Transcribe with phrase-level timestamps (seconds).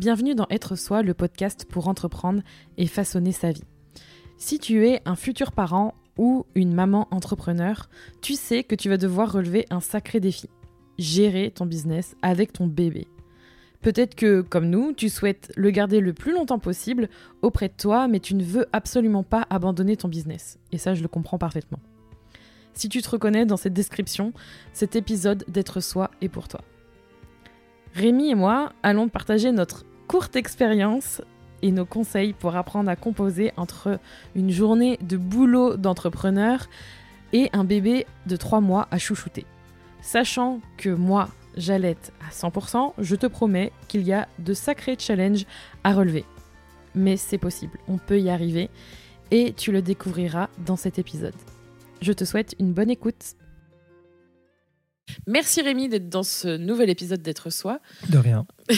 [0.00, 2.40] Bienvenue dans Être Soi, le podcast pour entreprendre
[2.78, 3.66] et façonner sa vie.
[4.38, 7.90] Si tu es un futur parent ou une maman entrepreneur,
[8.22, 10.48] tu sais que tu vas devoir relever un sacré défi.
[10.98, 13.08] Gérer ton business avec ton bébé.
[13.82, 17.10] Peut-être que, comme nous, tu souhaites le garder le plus longtemps possible
[17.42, 20.58] auprès de toi, mais tu ne veux absolument pas abandonner ton business.
[20.72, 21.80] Et ça, je le comprends parfaitement.
[22.72, 24.32] Si tu te reconnais dans cette description,
[24.72, 26.62] cet épisode d'être soi est pour toi.
[27.92, 31.22] Rémi et moi allons partager notre courte expérience
[31.62, 34.00] et nos conseils pour apprendre à composer entre
[34.34, 36.66] une journée de boulot d'entrepreneur
[37.32, 39.46] et un bébé de 3 mois à chouchouter.
[40.02, 45.46] Sachant que moi, j'allaite à 100%, je te promets qu'il y a de sacrés challenges
[45.84, 46.24] à relever.
[46.96, 48.68] Mais c'est possible, on peut y arriver
[49.30, 51.36] et tu le découvriras dans cet épisode.
[52.02, 53.36] Je te souhaite une bonne écoute.
[55.26, 57.80] Merci Rémi d'être dans ce nouvel épisode d'être soi.
[58.08, 58.46] De rien.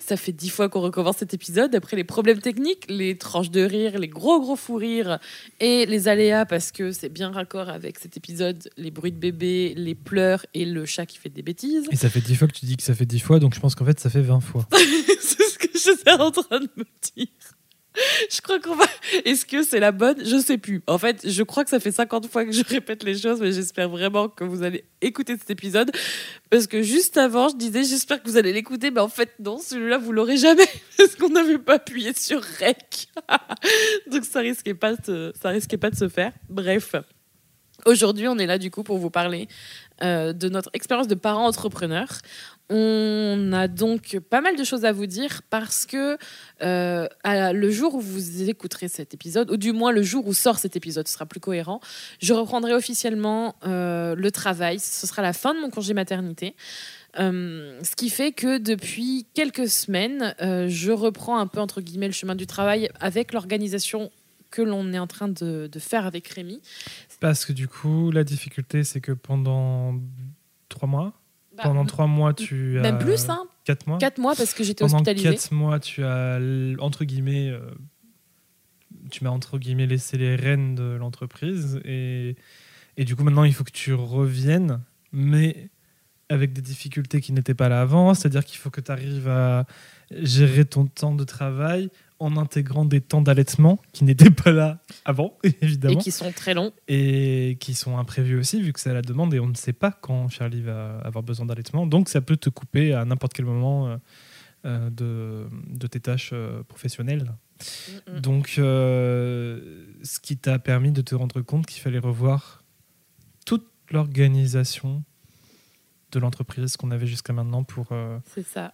[0.00, 1.74] Ça fait dix fois qu'on recommence cet épisode.
[1.74, 5.18] Après les problèmes techniques, les tranches de rire, les gros gros fous rires
[5.60, 9.74] et les aléas parce que c'est bien raccord avec cet épisode, les bruits de bébé,
[9.76, 11.86] les pleurs et le chat qui fait des bêtises.
[11.90, 13.60] Et ça fait dix fois que tu dis que ça fait dix fois, donc je
[13.60, 14.68] pense qu'en fait ça fait 20 fois.
[14.72, 16.84] c'est ce que je suis en train de me
[17.16, 17.28] dire.
[18.30, 18.84] Je crois qu'on va.
[19.24, 20.24] Est-ce que c'est la bonne?
[20.24, 20.82] Je sais plus.
[20.86, 23.52] En fait, je crois que ça fait 50 fois que je répète les choses, mais
[23.52, 25.90] j'espère vraiment que vous allez écouter cet épisode.
[26.50, 29.58] Parce que juste avant, je disais j'espère que vous allez l'écouter, mais en fait, non,
[29.58, 30.68] celui-là, vous l'aurez jamais.
[30.96, 33.08] Parce qu'on n'avait pas appuyé sur REC.
[34.10, 36.32] Donc ça risquait, pas de, ça risquait pas de se faire.
[36.48, 36.94] Bref.
[37.86, 39.48] Aujourd'hui, on est là du coup pour vous parler
[40.02, 42.18] euh, de notre expérience de parents entrepreneurs.
[42.70, 46.16] On a donc pas mal de choses à vous dire parce que
[46.62, 50.58] euh, le jour où vous écouterez cet épisode, ou du moins le jour où sort
[50.58, 51.80] cet épisode, ce sera plus cohérent,
[52.20, 54.78] je reprendrai officiellement euh, le travail.
[54.78, 56.54] Ce sera la fin de mon congé maternité.
[57.16, 62.36] ce qui fait que depuis quelques semaines, je reprends un peu entre guillemets le chemin
[62.36, 64.10] du travail avec l'organisation
[64.50, 66.60] que l'on est en train de, faire avec Rémi.
[67.20, 69.94] Parce que du coup, la difficulté, c'est que pendant
[70.68, 71.19] trois mois,
[71.62, 72.82] bah, pendant trois mois, tu as.
[72.82, 75.24] Même plus, hein Quatre mois Quatre mois parce que j'étais hospitalisée.
[75.24, 76.38] Pendant quatre mois, tu as,
[76.78, 77.60] entre guillemets, euh,
[79.10, 81.80] tu m'as entre guillemets laissé les rênes de l'entreprise.
[81.84, 82.36] Et,
[82.96, 84.80] et du coup, maintenant, il faut que tu reviennes,
[85.12, 85.70] mais
[86.28, 88.14] avec des difficultés qui n'étaient pas là avant.
[88.14, 89.66] C'est-à-dire qu'il faut que tu arrives à
[90.10, 95.38] gérer ton temps de travail en intégrant des temps d'allaitement qui n'étaient pas là avant,
[95.62, 95.98] évidemment.
[95.98, 96.72] Et qui sont très longs.
[96.86, 99.72] Et qui sont imprévus aussi, vu que c'est à la demande et on ne sait
[99.72, 101.86] pas quand Charlie va avoir besoin d'allaitement.
[101.86, 103.96] Donc ça peut te couper à n'importe quel moment euh,
[104.66, 107.32] euh, de, de, tes tâches euh, professionnelles.
[108.22, 112.62] Donc ce qui t'a permis de te rendre compte qu'il fallait revoir
[113.44, 115.02] toute l'organisation
[116.12, 117.88] de l'entreprise qu'on avait jusqu'à maintenant pour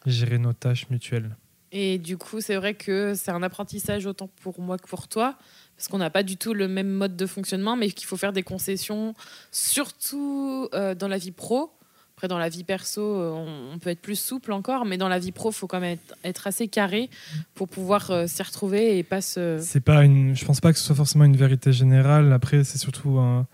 [0.07, 1.37] gérer nos tâches mutuelles.
[1.73, 5.37] Et du coup, c'est vrai que c'est un apprentissage autant pour moi que pour toi,
[5.77, 8.33] parce qu'on n'a pas du tout le même mode de fonctionnement, mais qu'il faut faire
[8.33, 9.15] des concessions,
[9.51, 11.73] surtout euh, dans la vie pro.
[12.17, 13.31] Après, dans la vie perso, euh,
[13.75, 15.99] on, peut être plus souple encore, mais dans la vie pro, il faut quand même
[16.25, 17.11] être, assez carré
[17.55, 19.59] pour pouvoir euh, s'y retrouver et pas se.
[19.61, 20.35] C'est pas une.
[20.35, 22.33] Je pense pas que ce soit forcément une vérité générale.
[22.33, 23.47] Après, c'est surtout un,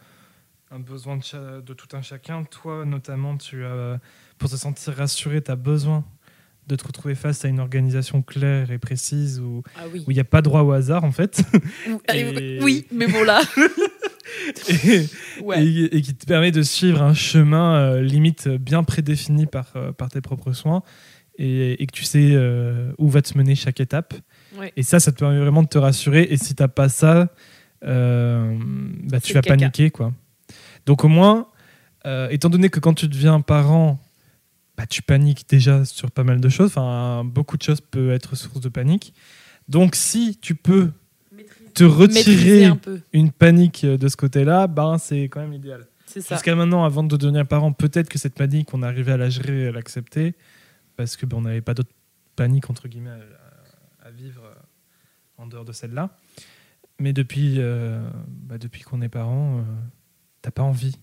[0.78, 2.44] besoin de, de, tout un chacun.
[2.44, 3.98] Toi, notamment, tu as,
[4.38, 6.04] pour te sentir rassuré, tu as besoin
[6.72, 10.24] de te retrouver face à une organisation claire et précise où ah il n'y a
[10.24, 11.42] pas droit au hasard en fait.
[12.62, 13.42] Oui, mais bon là.
[14.68, 20.08] et, qui te permet de suivre un chemin euh, limite bien prédéfini par, euh, par
[20.08, 20.82] tes propres soins
[21.38, 24.14] et, que tu sais euh, où va te mener chaque étape.
[24.76, 26.28] Et ça, ça te permet vraiment de te rassurer.
[26.30, 27.28] Et si tu n'as pas ça,
[27.82, 29.90] bah, tu vas paniquer.
[29.90, 30.12] Quoi.
[30.86, 31.48] Donc au moins,
[32.30, 33.98] étant donné que quand tu deviens parent,
[34.82, 36.70] bah, tu paniques déjà sur pas mal de choses.
[36.70, 39.14] Enfin, beaucoup de choses peuvent être source de panique.
[39.68, 40.90] Donc, si tu peux
[41.72, 42.68] te retirer
[43.12, 45.86] une panique de ce côté-là, ben, c'est quand même idéal.
[46.12, 49.68] Jusqu'à maintenant, avant de devenir parent, peut-être que cette panique, on arrivait à la gérer,
[49.68, 50.34] à l'accepter,
[50.96, 51.92] parce que ben, on n'avait pas d'autre
[52.34, 53.10] panique entre guillemets
[54.04, 54.54] à, vivre euh,
[55.38, 56.10] en dehors de celle-là.
[56.98, 59.62] Mais depuis, euh, bah, depuis qu'on est parent, euh,
[60.40, 60.96] t'as pas envie.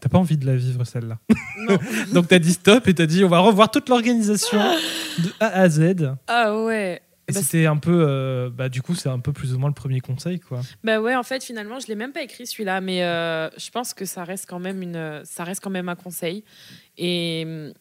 [0.00, 1.18] T'as pas envie de la vivre celle-là.
[2.12, 4.58] Donc t'as dit stop et t'as dit on va revoir toute l'organisation
[5.18, 6.14] de A à Z.
[6.28, 7.02] Ah ouais.
[7.28, 9.68] Et bah, c'était un peu, euh, bah, du coup, c'est un peu plus ou moins
[9.68, 10.60] le premier conseil, quoi.
[10.82, 13.92] Bah ouais, en fait, finalement, je l'ai même pas écrit celui-là, mais euh, je pense
[13.92, 16.42] que ça reste quand même une, ça reste quand même un conseil.
[16.96, 17.72] Et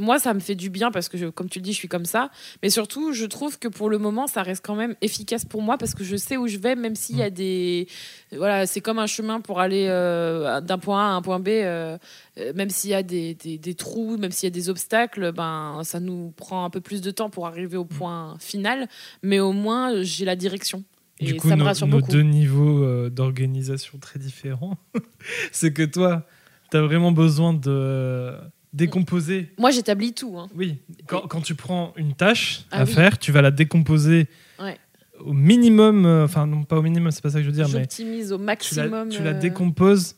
[0.00, 2.06] moi, ça me fait du bien parce que, comme tu le dis, je suis comme
[2.06, 2.30] ça.
[2.62, 5.78] Mais surtout, je trouve que pour le moment, ça reste quand même efficace pour moi
[5.78, 7.34] parce que je sais où je vais, même s'il y a mm.
[7.34, 7.88] des.
[8.32, 11.48] Voilà, c'est comme un chemin pour aller euh, d'un point A à un point B.
[11.48, 11.98] Euh,
[12.38, 15.82] euh, même s'il y a des, des, trous, même s'il y a des obstacles, ben,
[15.84, 17.88] ça nous prend un peu plus de temps pour arriver au mm.
[17.88, 18.88] point final.
[19.22, 20.82] Mais au moins, j'ai la direction.
[21.20, 24.78] Du coup, ça me rassure nos, nos deux niveaux d'organisation très différents,
[25.52, 26.26] c'est que toi,
[26.70, 28.34] tu as vraiment besoin de
[28.72, 29.52] décomposer.
[29.58, 30.38] Moi, j'établis tout.
[30.38, 30.48] Hein.
[30.54, 34.28] Oui, quand, quand, tu prends une tâche ah à faire, tu vas la décomposer
[35.24, 37.68] au minimum, euh, enfin non pas au minimum, c'est pas ça que je veux dire,
[37.68, 39.08] mais au maximum.
[39.08, 40.16] Tu la, euh, décomposes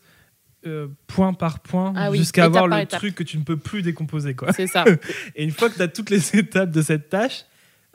[0.65, 4.35] euh, point par point ah jusqu'à avoir le truc que tu ne peux plus décomposer.
[4.55, 4.85] C'est ça.
[5.35, 7.45] Et une fois que tu as toutes les étapes de cette tâche,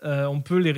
[0.02, 0.72] on peut les,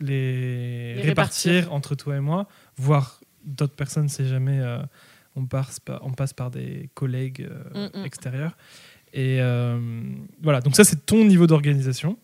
[0.00, 4.60] les, répartir, entre toi et moi, voire d'autres personnes si jamais
[5.36, 8.04] on, passe par, on passe par des collègues mm, mm.
[8.04, 8.56] extérieurs.
[9.14, 9.78] Et euh,
[10.42, 12.18] voilà, donc ça c'est ton niveau d'organisation.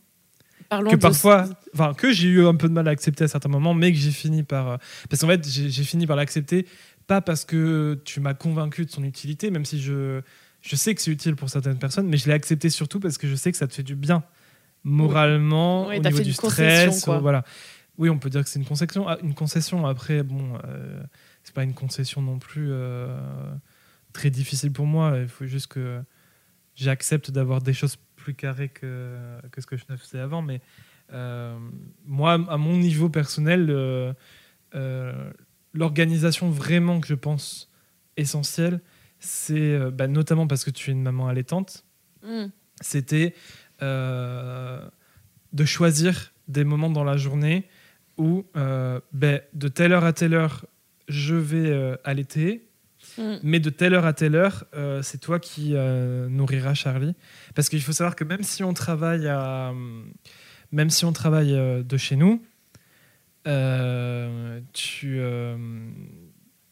[0.71, 3.75] Que parfois, enfin que j'ai eu un peu de mal à accepter à certains moments,
[3.75, 4.77] mais que j'ai fini par, euh,
[5.09, 6.67] parce qu'en fait j'ai fini par l'accepter,
[7.07, 10.21] pas parce que tu m'as convaincu de son utilité, même si je
[10.63, 13.29] je sais que c'est utile pour certaines personnes, mais je l'ai accepté surtout parce que
[13.29, 14.25] je sais que ça te fait du bien
[14.83, 17.45] moralement, au niveau du stress, voilà.
[17.99, 19.07] Oui, on peut dire que c'est une concession.
[19.07, 19.87] Ah, une concession.
[19.87, 21.03] Après, bon, euh,
[21.45, 22.73] c'est pas une concession non plus
[24.13, 25.19] très difficile pour moi.
[25.21, 26.03] Il faut juste que
[26.75, 29.17] j'accepte d'avoir des choses plus carrées que,
[29.51, 30.43] que ce que je faisais avant.
[30.43, 30.61] Mais
[31.13, 31.59] euh,
[32.05, 34.13] moi, à mon niveau personnel, euh,
[34.75, 35.33] euh,
[35.73, 37.71] l'organisation vraiment que je pense
[38.17, 38.81] essentielle,
[39.19, 41.85] c'est bah, notamment parce que tu es une maman allaitante,
[42.23, 42.47] mm.
[42.81, 43.35] c'était
[43.81, 47.69] de choisir des moments dans la journée
[48.17, 50.67] où bah, de telle heure à telle heure,
[51.09, 52.70] je vais allaiter
[53.19, 53.37] Mm.
[53.43, 57.15] Mais de telle heure à telle heure, euh, c'est toi qui euh, nourriras Charlie.
[57.55, 59.73] Parce qu'il faut savoir que même si on travaille, à,
[60.73, 62.43] même si on travaille euh, de chez nous,
[64.73, 65.21] tu,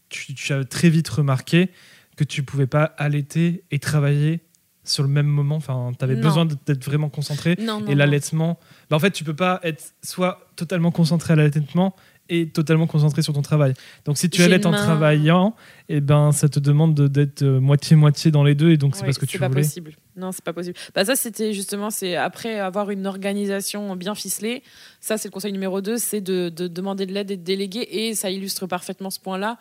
[0.08, 1.70] tu, tu, as très vite remarqué
[2.16, 4.40] que tu pouvais pas allaiter et travailler
[4.84, 5.56] sur le même moment.
[5.56, 7.56] Enfin, tu avais besoin d'être vraiment concentré.
[7.88, 8.58] et l'allaitement,
[8.90, 11.94] bah, en fait, tu peux pas être soit totalement concentré à l'allaitement
[12.28, 13.74] et totalement concentré sur ton travail.
[14.04, 15.54] Donc si tu allaites en travaillant,
[15.88, 18.94] et eh ben ça te demande d'être euh, moitié moitié dans les deux et donc
[18.94, 19.62] c'est parce que tu pas voulais.
[19.62, 19.96] possible.
[20.16, 20.76] Non, c'est pas possible.
[20.94, 24.62] Bah ça c'était justement c'est après avoir une organisation bien ficelée,
[25.00, 28.14] ça c'est le conseil numéro 2, c'est de, demander de l'aide et de déléguer et
[28.14, 29.58] ça illustre parfaitement ce point-là.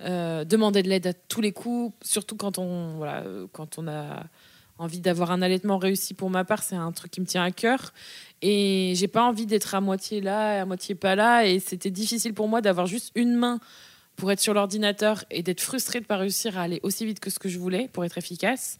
[0.00, 4.24] Euh, demander de l'aide à tous les coups, surtout quand on voilà, quand on a
[4.78, 7.50] envie d'avoir un allaitement réussi pour ma part, c'est un truc qui me tient à
[7.50, 7.92] cœur.
[8.42, 11.46] Et j'ai pas envie d'être à moitié là, à moitié pas là.
[11.46, 13.60] Et c'était difficile pour moi d'avoir juste une main
[14.16, 17.30] pour être sur l'ordinateur et d'être frustrée de pas réussir à aller aussi vite que
[17.30, 18.78] ce que je voulais pour être efficace.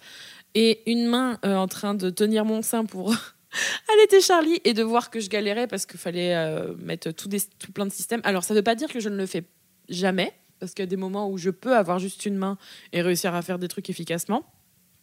[0.54, 3.14] Et une main euh, en train de tenir mon sein pour
[3.92, 7.72] allaiter Charlie et de voir que je galérais parce qu'il fallait euh, mettre tout, tout
[7.72, 8.20] plein de systèmes.
[8.24, 9.44] Alors ça veut pas dire que je ne le fais
[9.88, 12.58] jamais parce qu'il y a des moments où je peux avoir juste une main
[12.92, 14.44] et réussir à faire des trucs efficacement.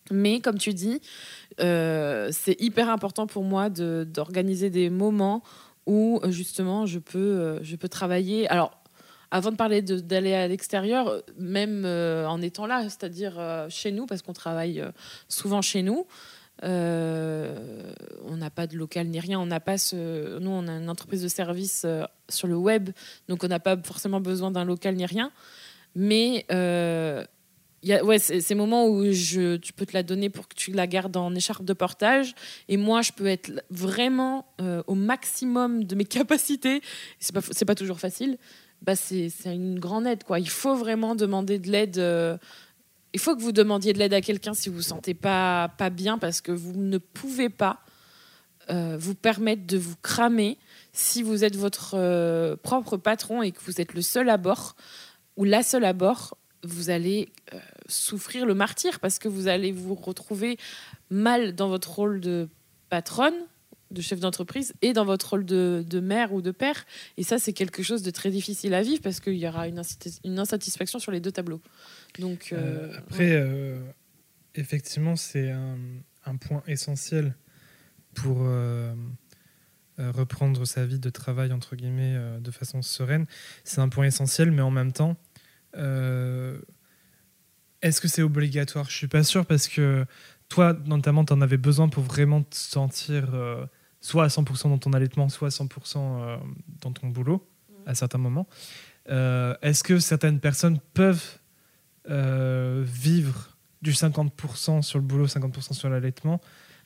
[0.10, 1.02] Mais comme tu dis,
[1.60, 5.44] euh, c'est hyper important pour moi d'organiser des moments
[5.86, 8.48] où justement je peux, euh, je peux travailler.
[8.50, 8.72] Alors,
[9.30, 13.40] avant de parler d'aller à l'extérieur, même euh, en étant là, c'est-à-dire
[13.70, 14.84] chez nous, parce qu'on travaille
[15.30, 16.06] souvent chez nous,
[16.64, 16.68] on
[18.38, 19.40] n'a pas de local ni rien.
[19.40, 20.38] On n'a pas ce...
[20.40, 21.86] Nous, on a une entreprise de service
[22.28, 22.90] sur le web,
[23.30, 25.32] donc on n'a pas forcément besoin d'un local ni rien.
[25.96, 26.46] Mais
[27.90, 30.86] y a, ces moments où je, tu peux te la donner pour que tu la
[30.86, 32.36] gardes en écharpe de portage.
[32.68, 36.82] Et moi, je peux être vraiment euh, au maximum de mes capacités.
[37.20, 38.38] C'est pas, pas toujours facile.
[38.82, 40.24] Bah, c'est, une grande aide.
[40.24, 40.40] Quoi.
[40.40, 41.98] Il faut vraiment demander de l'aide.
[41.98, 42.38] Euh,
[43.14, 45.90] il faut que vous demandiez de l'aide à quelqu'un si vous vous sentez pas, pas
[45.90, 47.82] bien parce que vous ne pouvez pas
[48.70, 50.58] euh, vous permettre de vous cramer
[50.94, 54.76] si vous êtes votre propre patron et que vous êtes le seul à bord
[55.36, 59.72] ou la seule à bord vous allez euh, souffrir le martyr parce que vous allez
[59.72, 60.58] vous retrouver
[61.10, 62.50] mal dans votre rôle de
[62.90, 63.36] patronne,
[63.90, 66.86] de chef d'entreprise et dans votre rôle de, mère ou de père.
[67.18, 69.82] Et ça, c'est quelque chose de très difficile à vivre parce qu'il y aura une,
[70.24, 71.62] une, insatisfaction sur les deux tableaux.
[72.20, 73.82] Donc, euh, euh, après,
[74.56, 75.78] effectivement, c'est un,
[76.26, 77.36] un, point essentiel
[78.14, 78.48] pour
[79.98, 83.26] reprendre sa vie de travail, entre guillemets, de façon sereine.
[83.66, 85.18] C'est un point essentiel, mais en même temps,
[87.82, 88.90] est-ce que c'est obligatoire?
[88.90, 90.06] Je suis pas sûr parce que
[90.50, 93.66] toi, notamment, tu en avais besoin pour vraiment te sentir euh,
[94.02, 96.38] soit à 100% dans ton allaitement, soit à 100% euh,
[96.82, 97.48] dans ton boulot
[97.86, 98.48] à certains moments.
[99.08, 101.40] Est-ce que certaines personnes peuvent
[102.06, 106.40] vivre du 50% sur le boulot, 50% sur l'allaitement?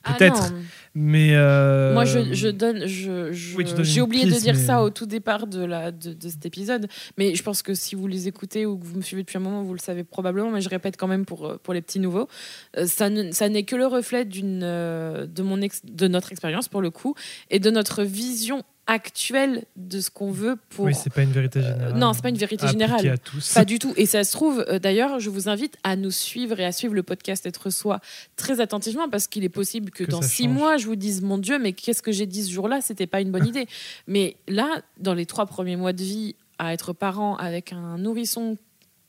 [0.06, 0.52] Ah peut-être.
[0.94, 5.64] mais euh, moi, je, donne, je, j'ai oublié de dire ça au tout départ de
[5.64, 8.96] la de, cet épisode, mais je pense que si vous les écoutez ou que vous
[8.96, 11.58] me suivez depuis un moment, vous le savez probablement, mais je répète quand même pour
[11.58, 12.28] pour les petits nouveaux,
[12.76, 16.90] euh, ça ça n'est que le reflet d'une de mon de notre expérience pour le
[16.90, 17.14] coup
[17.50, 20.84] et de notre vision actuelle de ce qu'on veut pour.
[20.84, 21.98] Oui, c'est pas une vérité euh, générale.
[21.98, 23.06] non, c'est pas une vérité générale.
[23.08, 23.54] À tous.
[23.54, 23.92] Pas du tout.
[23.96, 26.94] Et ça se trouve, euh, d'ailleurs, je vous invite à nous suivre et à suivre
[26.94, 28.00] le podcast Être Soi
[28.36, 31.58] très attentivement parce qu'il est possible que, dans six mois, je vous dise Mon Dieu,
[31.58, 32.80] mais qu'est-ce que j'ai dit ce jour-là?
[32.80, 33.66] C'était pas une bonne idée.
[34.06, 38.56] Mais là, dans les trois premiers mois de vie, à être parent avec un nourrisson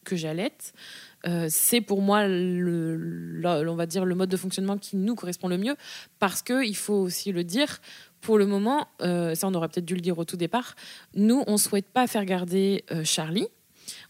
[0.03, 0.74] que j'allaite,
[1.27, 5.48] euh, c'est pour moi le, on va dire le mode de fonctionnement qui nous correspond
[5.48, 5.75] le mieux
[6.19, 7.79] parce que il faut aussi le dire
[8.27, 10.75] pour le moment, euh, ça on aurait peut-être dû le dire au tout départ,
[11.15, 13.48] nous on souhaite pas faire garder euh, Charlie.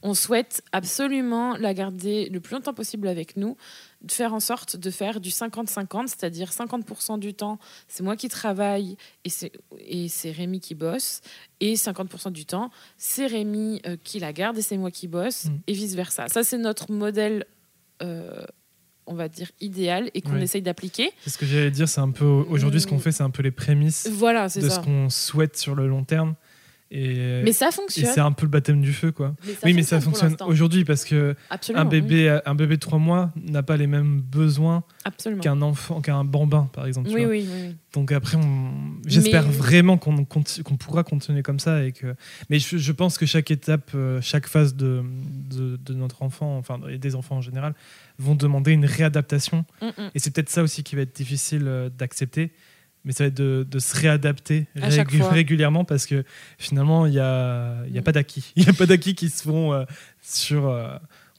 [0.02, 3.58] On souhaite absolument la garder le plus longtemps possible avec nous,
[4.02, 8.28] de faire en sorte de faire du 50-50, c'est-à-dire 50%, du temps, c'est moi qui
[8.28, 9.30] travaille et
[10.10, 11.22] c'est, Rémi qui bosse,
[11.60, 15.46] et 50% du temps, c'est Rémi euh, qui la garde et c'est moi qui bosse,
[15.46, 15.60] mm.
[15.68, 16.28] et vice-versa.
[16.28, 17.46] Ça, c'est notre modèle
[19.08, 21.12] on va dire, idéal et qu'on essaye d'appliquer.
[21.24, 23.02] C'est ce que j'allais dire, c'est un peu aujourd'hui ce qu'on mm.
[23.02, 26.36] fait, c'est un peu les prémices voilà, de ce qu'on souhaite sur le long terme.
[26.90, 28.10] Et, mais ça fonctionne.
[28.14, 29.36] c'est un peu le baptême du feu, quoi.
[29.64, 31.36] oui, mais ça fonctionne aujourd'hui parce que
[31.74, 34.84] un bébé, un bébé de 3 mois n'a pas les mêmes besoins
[35.42, 37.10] qu'un enfant, qu'un bambin, par exemple.
[37.14, 37.48] Oui, oui,
[37.94, 38.38] Donc après,
[39.06, 40.24] j'espère vraiment qu'on
[40.78, 42.16] pourra continuer comme ça et que.
[42.50, 45.04] Mais je, pense que chaque étape, euh, chaque phase de,
[45.50, 47.74] de, notre enfant, enfin des enfants en général,
[48.18, 49.66] vont demander une réadaptation.
[49.82, 50.12] Mm, mm.
[50.16, 52.52] Et c'est peut-être ça aussi qui va être difficile euh, d'accepter
[53.08, 56.26] mais ça va être de, se réadapter régulièrement parce que
[56.58, 58.52] finalement, il n'y a, y a pas d'acquis.
[58.58, 59.86] Il n'y a pas d'acquis qui se font euh,
[60.22, 60.68] sur.
[60.68, 60.90] Euh,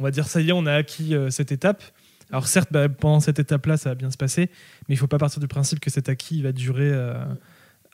[0.01, 1.83] on va dire, ça y est, on a acquis euh, cette étape.
[2.31, 4.49] Alors, certes, bah, pendant cette étape-là, ça va bien se passer,
[4.89, 6.91] mais il ne faut pas partir du principe que cet acquis va durer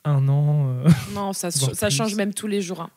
[0.05, 0.73] un an.
[1.13, 2.79] non, ça, ça change même tous les jours.
[2.79, 2.89] Hein.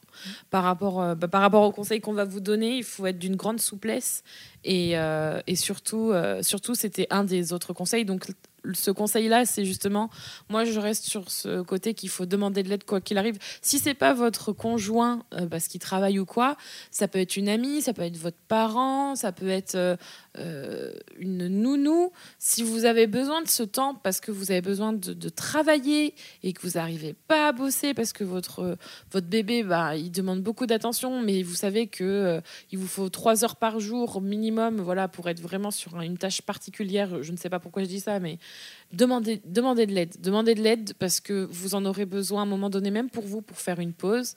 [0.50, 3.37] Par, rapport, bah, par rapport au conseil qu'on va vous donner, il faut être d'une
[3.37, 4.23] grande souplesse.
[4.62, 8.04] Et, et surtout, surtout c'était un des autres conseils.
[8.04, 8.26] Donc,
[8.73, 10.11] ce conseil-là, c'est justement,
[10.49, 13.38] moi, je reste sur ce côté qu'il faut demander de l'aide quoi qu'il arrive.
[13.62, 16.57] Si c'est pas votre conjoint euh, parce qu'il travaille ou quoi,
[16.91, 19.97] ça peut être une amie, ça peut être votre parent, ça peut être euh,
[20.38, 22.12] euh, une nounou.
[22.38, 26.53] Si vous avez besoin de ce temps parce que vous avez besoin de, travailler et
[26.53, 28.77] que vous n'arrivez pas à bosser parce que votre
[29.12, 32.41] votre bébé, bah, il demande beaucoup d'attention, mais vous savez que
[32.73, 36.43] il vous faut trois heures par jour minimum, voilà, pour être vraiment sur une tâche
[36.43, 37.23] particulière.
[37.23, 38.38] Je ne sais pas pourquoi je dis ça, mais
[38.93, 40.14] demandez, demandez de l'aide.
[40.21, 43.25] Demandez de l'aide parce que vous en aurez besoin à un moment donné, même pour
[43.25, 44.35] vous, pour faire une pause.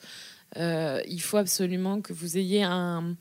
[0.58, 3.16] Euh, il faut absolument que vous ayez un,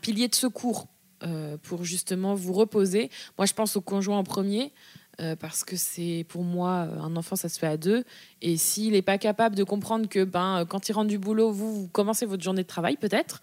[0.00, 0.86] pilier de secours
[1.22, 3.10] euh, pour justement vous reposer.
[3.38, 4.72] Moi, je pense au conjoint en premier.
[5.18, 8.04] Euh, parce que c'est pour moi un enfant ça se fait à deux
[8.42, 11.74] et s'il n'est pas capable de comprendre que ben quand il rentre du boulot vous,
[11.74, 13.40] vous commencez votre journée de travail peut-être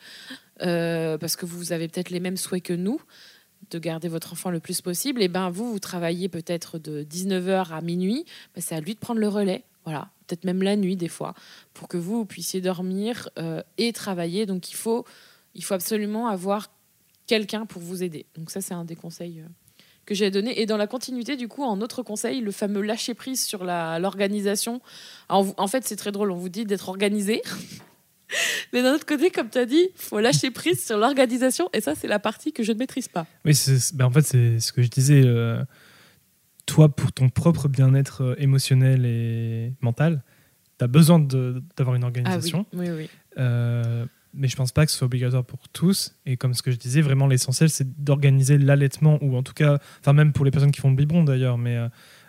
[0.59, 3.01] parce que vous avez peut-être les mêmes souhaits que nous
[3.71, 7.71] de garder votre enfant le plus possible, et ben vous, vous travaillez peut-être de 19h
[7.71, 10.95] à minuit, ben c'est à lui de prendre le relais, voilà, peut-être même la nuit
[10.95, 11.33] des fois,
[11.73, 14.45] pour que vous, puissiez dormir euh, et travailler.
[14.45, 15.05] Donc il faut,
[15.55, 16.69] il faut absolument avoir
[17.27, 18.25] quelqu'un pour vous aider.
[18.35, 19.47] Donc ça, c'est un des conseils euh,
[20.05, 20.61] que j'ai donné.
[20.61, 24.81] Et dans la continuité, du coup, en autre conseil, le fameux lâcher prise sur l'organisation.
[25.29, 27.41] En fait, c'est très drôle, on vous dit d'être organisé.
[28.73, 31.69] Mais d'un autre côté, comme tu as dit, il faut lâcher prise sur l'organisation.
[31.73, 33.25] Et ça, c'est la partie que je ne maîtrise pas.
[33.45, 33.53] Oui,
[33.93, 35.21] ben en fait, c'est ce que je disais.
[35.25, 35.63] Euh,
[36.65, 40.23] toi, pour ton propre bien-être euh, émotionnel et mental,
[40.79, 42.65] tu as besoin d'avoir une organisation.
[42.73, 43.09] Ah oui, oui, oui.
[43.37, 46.15] Euh, mais je pense pas que ce soit obligatoire pour tous.
[46.25, 49.77] Et comme ce que je disais, vraiment l'essentiel, c'est d'organiser l'allaitement, ou en tout cas,
[49.99, 51.77] enfin même pour les personnes qui font le biberon d'ailleurs, mais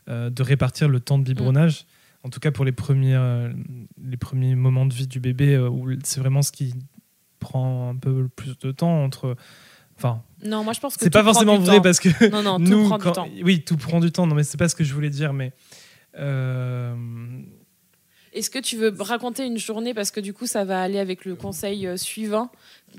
[0.07, 1.87] de répartir le temps de biberonnage
[2.25, 3.53] en tout cas pour les premiers, euh,
[4.03, 6.75] les premiers moments de vie du bébé, euh, où c'est vraiment ce qui
[7.39, 9.37] prend un peu plus de temps entre.
[9.97, 12.83] Enfin, non, moi je pense que c'est pas forcément vrai parce que non, non, nous,
[12.83, 13.29] tout prend du temps.
[13.45, 14.27] oui, tout prend du temps.
[14.27, 15.53] Non, mais c'est pas ce que je voulais dire, mais.
[16.17, 16.97] Euh,
[18.33, 21.25] Est-ce que tu veux raconter une journée parce que du coup ça va aller avec
[21.25, 22.51] le conseil suivant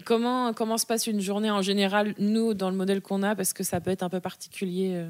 [0.04, 3.54] Comment comment se passe une journée en général nous dans le modèle qu'on a parce
[3.54, 5.02] que ça peut être un peu particulier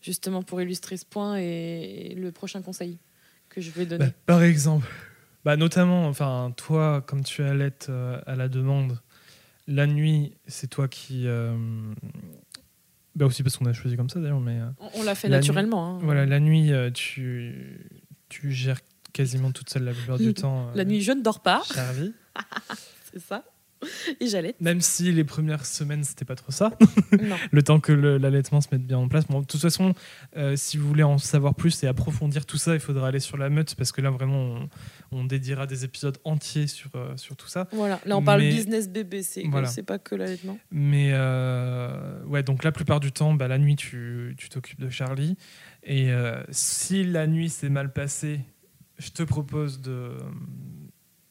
[0.00, 2.98] justement pour illustrer ce point et le prochain conseil?
[3.60, 4.86] Je vais donner bah, Par exemple,
[5.44, 8.98] bah, notamment, enfin, toi, comme tu allaites euh, à la demande,
[9.66, 11.26] la nuit, c'est toi qui.
[11.26, 11.56] Euh,
[13.14, 14.60] bah aussi parce qu'on a choisi comme ça d'ailleurs, mais.
[14.60, 15.96] Euh, on, l'a fait naturellement.
[15.96, 15.98] Hein.
[16.02, 17.80] Voilà, la nuit, tu,
[18.28, 18.80] tu gères
[19.12, 20.70] quasiment toute seule la plupart du temps.
[20.74, 21.62] la nuit, je ne dors pas.
[21.72, 22.12] Charlie.
[23.12, 23.44] c'est ça.
[24.20, 24.54] Et j'allais.
[24.60, 26.72] Même si les premières semaines, c'était pas trop ça.
[27.50, 29.26] le temps que l'allaitement se mette bien en place.
[29.26, 29.94] Bon, de toute façon,
[30.36, 33.36] euh, si vous voulez en savoir plus et approfondir tout ça, il faudra aller sur
[33.36, 34.58] la meute parce que là, vraiment,
[35.12, 37.68] on, dédiera des épisodes entiers sur, euh, sur tout ça.
[37.72, 40.58] Voilà, là, on parle business bébé, c'est pas que l'allaitement.
[40.70, 45.36] Mais euh, ouais, donc la plupart du temps, bah, la nuit, tu t'occupes de Charlie.
[45.84, 46.10] Et
[46.50, 48.40] si la nuit s'est mal passée,
[48.98, 50.16] je te propose de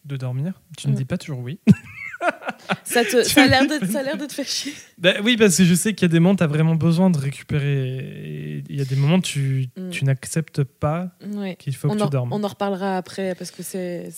[0.08, 0.96] de dormir Tu ne mm.
[0.96, 1.60] dis pas toujours oui.
[2.84, 4.74] ça, ça, a l'air de, de, te faire chier.
[4.98, 7.10] Bah, oui, parce que je sais qu'il y a des moments, tu as vraiment besoin
[7.10, 8.64] de récupérer.
[8.70, 9.90] Il y a des moments, tu, mm.
[9.90, 11.12] tu n'acceptes pas
[11.60, 12.34] qu'il faut que tu dormes.
[12.34, 14.10] On en reparlera après, parce que c'est,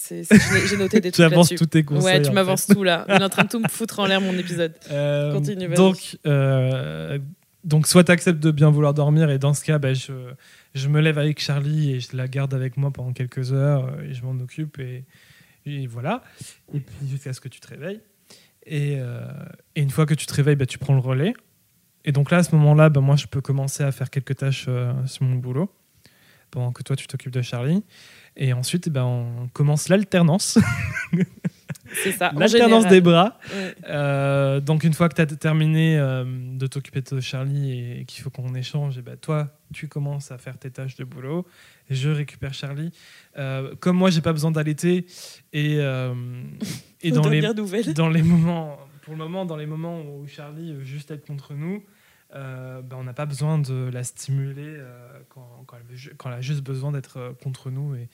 [0.69, 1.15] j'ai noté des trucs.
[1.15, 2.19] tu avances tous tes conseils.
[2.19, 3.05] Ouais, tu m'avances tout là.
[3.07, 4.73] On est en train de tout me foutre en l'air, mon épisode.
[4.91, 7.19] Euh, Continue, donc, euh,
[7.63, 10.11] donc, soit tu acceptes de bien vouloir dormir, et dans ce cas, bah, je,
[10.73, 14.09] je me lève avec Charlie et je la garde avec moi pendant quelques heures, euh,
[14.09, 14.79] et je m'en occupe.
[14.79, 15.05] Et
[15.65, 16.23] et voilà.
[16.73, 18.01] Et puis jusqu'à ce que tu te réveilles.
[18.65, 19.23] Et, euh,
[19.75, 21.33] et, une fois que tu te réveilles, bah, tu prends le relais.
[22.05, 24.65] Et donc là, à ce moment-là, bah, moi, je peux commencer à faire quelques tâches
[24.67, 25.71] euh, sur mon boulot
[26.51, 27.83] pendant que toi, tu t'occupes de Charlie.
[28.35, 30.57] Et ensuite, bah, on commence l'alternance.
[31.93, 32.31] C'est ça.
[32.35, 33.37] L'alternance des bras.
[33.87, 38.29] Euh, donc, une fois que tu as terminé de t'occuper de Charlie et qu'il faut
[38.29, 41.45] qu'on échange, et bah, toi, tu commences à faire tes tâches de boulot
[41.89, 42.91] je récupère Charlie.
[43.37, 45.05] Euh, comme moi, j'ai pas besoin d'allaiter
[45.53, 46.13] et, euh,
[47.01, 47.41] et dans, les,
[47.93, 51.53] dans les moments, pour le moment, dans les moments où Charlie veut juste être contre
[51.53, 51.83] nous,
[52.35, 54.77] euh, ben, on n'a pas besoin de la stimuler
[55.29, 55.77] quand, quand,
[56.29, 57.95] elle, a juste besoin d'être contre nous.
[57.95, 58.07] Et,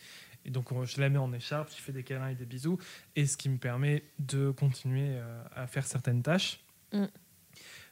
[0.46, 2.78] et donc, je la mets en écharpe, je fais des câlins et des bisous,
[3.16, 5.18] et ce qui me permet de continuer
[5.56, 6.60] à faire certaines tâches.
[6.94, 7.06] Mm.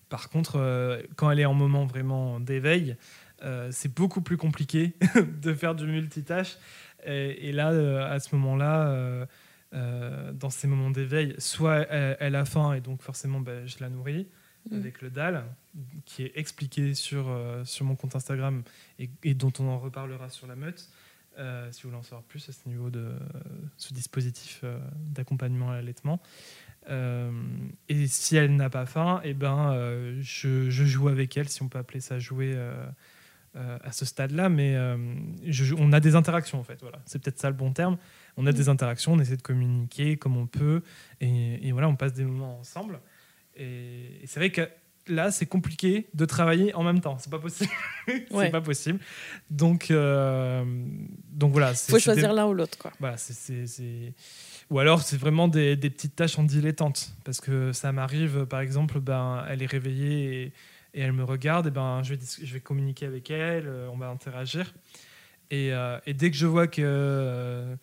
[0.10, 2.96] Par contre, quand elle est en moment vraiment d'éveil,
[3.44, 4.94] euh, c'est beaucoup plus compliqué
[5.42, 6.58] de faire du multitâche.
[7.06, 9.28] Et, là, euh, à ce moment-là,
[9.74, 13.90] euh, dans ces moments d'éveil, soit elle, a faim et donc forcément ben, je la
[13.90, 14.28] nourris
[14.70, 14.76] mm.
[14.78, 15.44] avec le DAL,
[16.06, 17.26] qui est expliqué sur,
[17.66, 18.64] sur mon compte Instagram
[19.00, 20.90] et, dont on en reparlera sur la meute.
[21.72, 23.12] Si vous voulez en savoir plus à ce niveau de
[23.78, 24.64] ce dispositif
[24.96, 26.22] d'accompagnement à l'allaitement.
[26.90, 29.74] et si elle n'a pas faim, et eh ben,
[30.22, 32.56] je, je, joue avec elle, si on peut appeler ça jouer
[33.56, 34.98] euh, à ce stade-là, mais euh,
[35.78, 36.82] on a des interactions en fait.
[36.82, 38.00] Voilà, c'est peut-être ça le bon terme.
[38.36, 40.82] On a des interactions, on essaie de communiquer comme on peut,
[41.22, 43.00] et, voilà, on passe des moments ensemble.
[43.56, 44.68] Et, c'est vrai que
[45.08, 47.18] là, c'est compliqué de travailler en même temps.
[47.20, 47.72] C'est pas possible.
[48.08, 49.00] c'est pas possible.
[49.50, 50.64] Donc, euh,
[51.32, 51.74] donc voilà.
[51.74, 52.92] Faut choisir l'un ou l'autre, quoi.
[53.00, 54.14] Voilà, c'est
[54.70, 58.62] ou alors c'est vraiment des, des, petites tâches en dilettante parce que ça m'arrive par
[58.62, 60.54] exemple ben elle est réveillée et
[60.94, 63.98] et elle me regarde, et ben, je, vais, je vais communiquer avec elle, euh, on
[63.98, 64.74] va interagir.
[65.50, 67.76] Et, euh, et dès que je vois que, euh,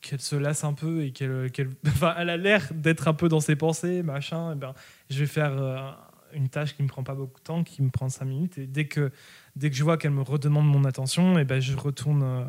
[0.00, 3.28] qu'elle se lasse un peu et qu'elle, qu'elle enfin, elle a l'air d'être un peu
[3.28, 4.74] dans ses pensées, machin, et ben,
[5.08, 5.98] je vais faire
[6.34, 8.58] une tâche qui me prend pas beaucoup de temps, qui me prend cinq minutes.
[8.58, 9.10] Et dès que,
[9.56, 12.46] dès que je vois qu'elle me redemande mon attention, et ben, je retourne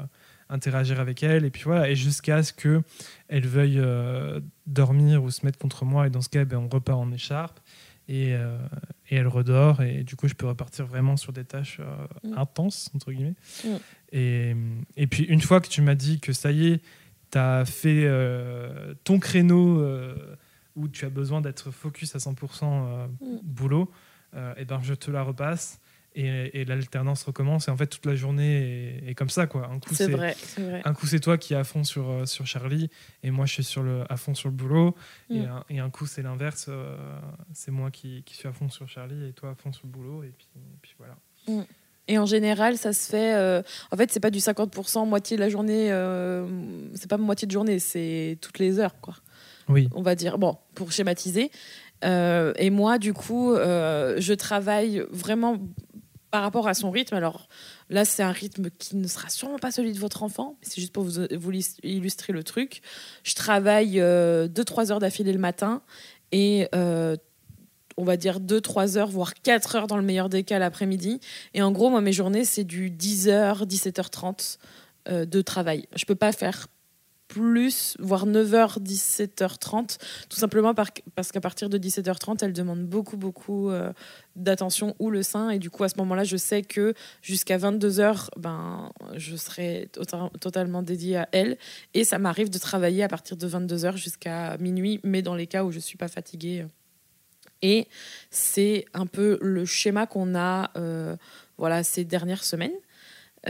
[0.49, 1.45] interagir avec elle.
[1.45, 3.81] Et puis voilà, et jusqu'à ce qu'elle veuille
[4.67, 6.07] dormir ou se mettre contre moi.
[6.07, 7.59] Et dans ce cas, ben, on repart en écharpe.
[8.07, 8.35] Et,
[9.11, 12.37] et elle redort et du coup je peux repartir vraiment sur des tâches euh, mm.
[12.37, 13.67] intenses entre guillemets mm.
[14.13, 14.55] et,
[14.97, 16.81] et, puis une fois que tu m'as dit que ça y est
[17.31, 20.15] tu as fait euh, ton créneau euh,
[20.75, 23.39] où tu as besoin d'être focus à 100% mm.
[23.43, 23.91] boulot
[24.57, 25.81] et ben je te la repasse
[26.13, 29.93] et, l'alternance recommence et en fait toute la journée est, comme ça quoi un coup
[29.93, 30.35] c'est vrai,
[30.83, 32.89] un coup c'est toi qui es à fond sur euh, sur Charlie
[33.23, 34.95] et moi je suis sur le à fond sur le boulot
[35.29, 35.45] et, mm.
[35.45, 36.97] un, et, un, coup c'est l'inverse euh,
[37.53, 39.91] c'est moi qui, qui, suis à fond sur Charlie et toi à fond sur le
[39.91, 40.47] boulot et puis,
[40.81, 41.15] puis voilà
[41.47, 41.65] mm.
[42.07, 43.35] Et en général, ça se fait.
[43.35, 45.87] Euh, en fait, c'est pas du 50% moitié de la journée.
[46.95, 49.15] c'est pas moitié de journée, c'est toutes les heures, quoi.
[49.93, 50.37] On va dire.
[50.37, 51.51] Bon, pour schématiser.
[52.03, 55.57] et moi, du coup, je travaille vraiment
[56.31, 57.15] par rapport à son rythme.
[57.15, 57.47] Alors
[57.89, 60.93] là, c'est un rythme qui ne sera sûrement pas celui de votre enfant, c'est juste
[60.93, 61.51] pour vous,
[61.83, 62.81] illustrer le truc.
[63.23, 65.81] Je travaille 2-3 euh, heures d'affilée le matin
[66.31, 67.17] et euh,
[67.97, 71.19] on va dire 2-3 heures, voire 4 heures dans le meilleur des cas l'après-midi.
[71.53, 74.57] Et en gros, moi, mes journées, c'est du 10h, 17h30
[75.09, 75.87] euh, de travail.
[75.95, 76.67] Je peux pas faire
[77.31, 83.69] plus, voire 9h, 17h30, tout simplement parce qu'à partir de 17h30, elle demande beaucoup, beaucoup
[83.69, 83.93] euh,
[84.35, 85.49] d'attention ou le sein.
[85.49, 90.29] Et du coup, à ce moment-là, je sais que jusqu'à 22h, ben, je serai tota-,
[90.41, 91.57] totalement dédiée à elle.
[91.93, 95.63] Et ça m'arrive de travailler à partir de 22h jusqu'à minuit, mais dans les cas
[95.63, 96.65] où je ne suis pas fatiguée.
[97.61, 97.87] Et
[98.29, 101.15] c'est un peu le schéma qu'on a euh,
[101.57, 102.73] voilà, ces dernières semaines.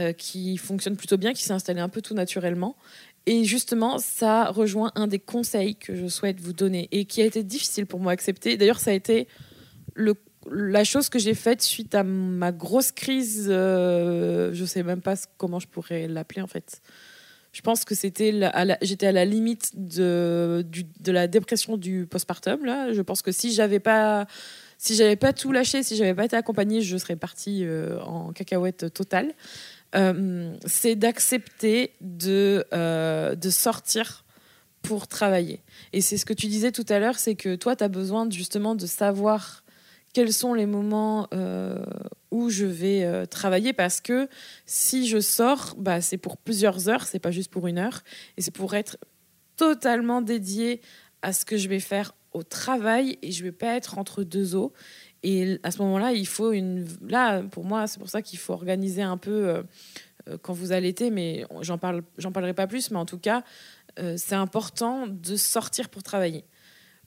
[0.00, 2.76] Euh, qui fonctionne plutôt bien, qui s'est installé un peu tout naturellement.
[3.26, 7.24] Et justement, ça rejoint un des conseils que je souhaite vous donner et qui a
[7.24, 8.56] été difficile pour moi à accepter.
[8.56, 9.28] D'ailleurs, ça a été
[10.50, 13.46] la chose que j'ai faite suite à ma grosse crise.
[13.48, 16.80] Euh, je sais même pas comment je pourrais l'appeler en fait.
[17.52, 20.64] Je pense que c'était j'étais à la limite de,
[21.06, 22.64] la dépression du postpartum.
[22.64, 22.92] Là.
[22.92, 24.26] Je pense que si j'avais pas
[24.78, 28.92] si pas tout lâché, si j'avais pas été accompagnée, je serais partie euh, en cacahuète
[28.92, 29.32] totale.
[29.94, 34.24] Euh, c'est d'accepter de, euh, de sortir
[34.80, 35.60] pour travailler.
[35.92, 38.28] Et c'est ce que tu disais tout à l'heure, c'est que toi, tu as besoin
[38.30, 39.64] justement de savoir
[40.12, 41.84] quels sont les moments euh,
[42.30, 44.28] où je vais travailler parce que
[44.66, 48.02] si je sors, bah, c'est pour plusieurs heures, c'est pas juste pour une heure,
[48.36, 48.98] et c'est pour être
[49.56, 50.80] totalement dédié
[51.22, 54.54] à ce que je vais faire au travail et je vais pas être entre deux
[54.54, 54.72] eaux.
[55.22, 56.86] Et à ce moment-là, il faut une.
[57.08, 59.62] Là, pour moi, c'est pour ça qu'il faut organiser un peu euh,
[60.28, 62.90] euh, quand vous allaitez, mais j'en parle, j'en parlerai pas plus.
[62.90, 63.44] Mais en tout cas,
[63.98, 66.44] euh, c'est important de sortir pour travailler.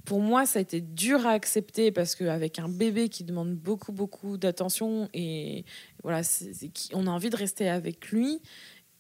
[0.06, 3.92] Pour moi, ça a été dur à accepter parce qu'avec un bébé qui demande beaucoup,
[3.92, 5.66] beaucoup d'attention et
[6.04, 6.22] voilà,
[6.94, 8.40] on a envie de rester avec lui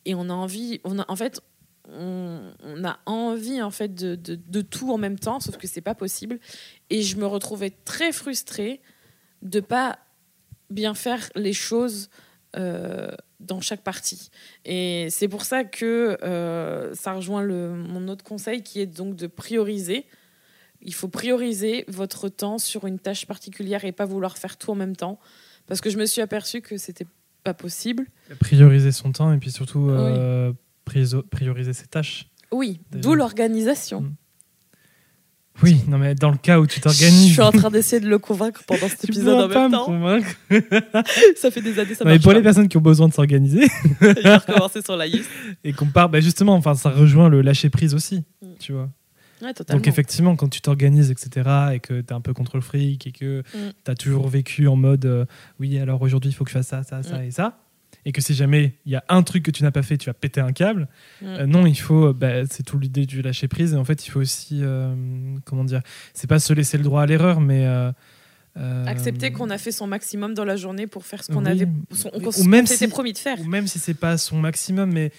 [0.05, 1.41] et on a envie, on a, en fait,
[1.87, 5.81] on, a envie en fait de, de, de, tout en même temps, sauf que c'est
[5.81, 6.39] pas possible.
[6.89, 8.81] Et je me retrouvais très frustrée
[9.45, 9.99] de pas
[10.69, 12.09] bien faire les choses
[12.57, 14.31] euh, dans chaque partie.
[14.65, 19.15] Et c'est pour ça que euh, ça rejoint le, mon autre conseil qui est donc
[19.15, 20.05] de prioriser.
[20.81, 24.75] Il faut prioriser votre temps sur une tâche particulière et pas vouloir faire tout en
[24.75, 25.19] même temps.
[25.67, 27.07] Parce que je me suis aperçue que c'était
[27.43, 28.07] pas possible.
[28.39, 30.53] Prioriser son temps et puis surtout euh,
[31.29, 32.29] prioriser ses tâches.
[32.51, 34.01] Oui, d'où l'organisation.
[34.01, 34.15] Mm.
[35.63, 37.29] Oui, non mais dans le cas où tu t'organises.
[37.29, 39.85] Je suis en train d'essayer de le convaincre pendant cet épisode en même temps.
[39.85, 40.27] convaincre.
[41.37, 43.67] ça fait des années, ça non, mais Pour les personnes qui ont besoin de s'organiser.
[44.01, 45.29] Je vais recommencer sur la liste.
[45.63, 48.47] Et qu'on part, bah justement, enfin, ça rejoint le lâcher prise aussi, mm.
[48.59, 48.89] tu vois.
[49.41, 49.53] Ouais.
[49.69, 53.07] Donc effectivement, quand tu t'organises, etc., et que tu es un peu contre le fric,
[53.07, 53.71] et que mm.
[53.83, 55.25] tu as toujours vécu en mode, euh,
[55.59, 57.23] oui, alors aujourd'hui, il faut que je fasse ça, ça, ça mm.
[57.23, 57.59] et ça,
[58.05, 60.05] et que si jamais il y a un truc que tu n'as pas fait, tu
[60.05, 60.87] vas péter un câble.
[61.21, 61.25] Mm.
[61.25, 63.73] Euh, non, il faut, bah, c'est tout l'idée du lâcher prise.
[63.73, 64.95] Et en fait, il faut aussi, euh,
[65.43, 65.81] comment dire,
[66.13, 69.87] c'est pas se laisser le droit à l'erreur, mais euh, accepter qu'on a fait son
[69.87, 71.67] maximum dans la journée pour faire ce qu'on avait,
[72.37, 73.41] ou même s'était promis de faire.
[73.41, 75.11] Ou même si c'est pas son maximum, mais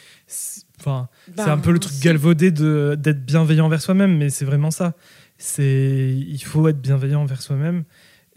[0.78, 4.70] enfin, c'est un peu le truc galvaudé de d'être bienveillant envers soi-même, mais c'est vraiment
[4.70, 4.94] ça.
[5.38, 7.84] C'est, il faut être bienveillant envers soi-même.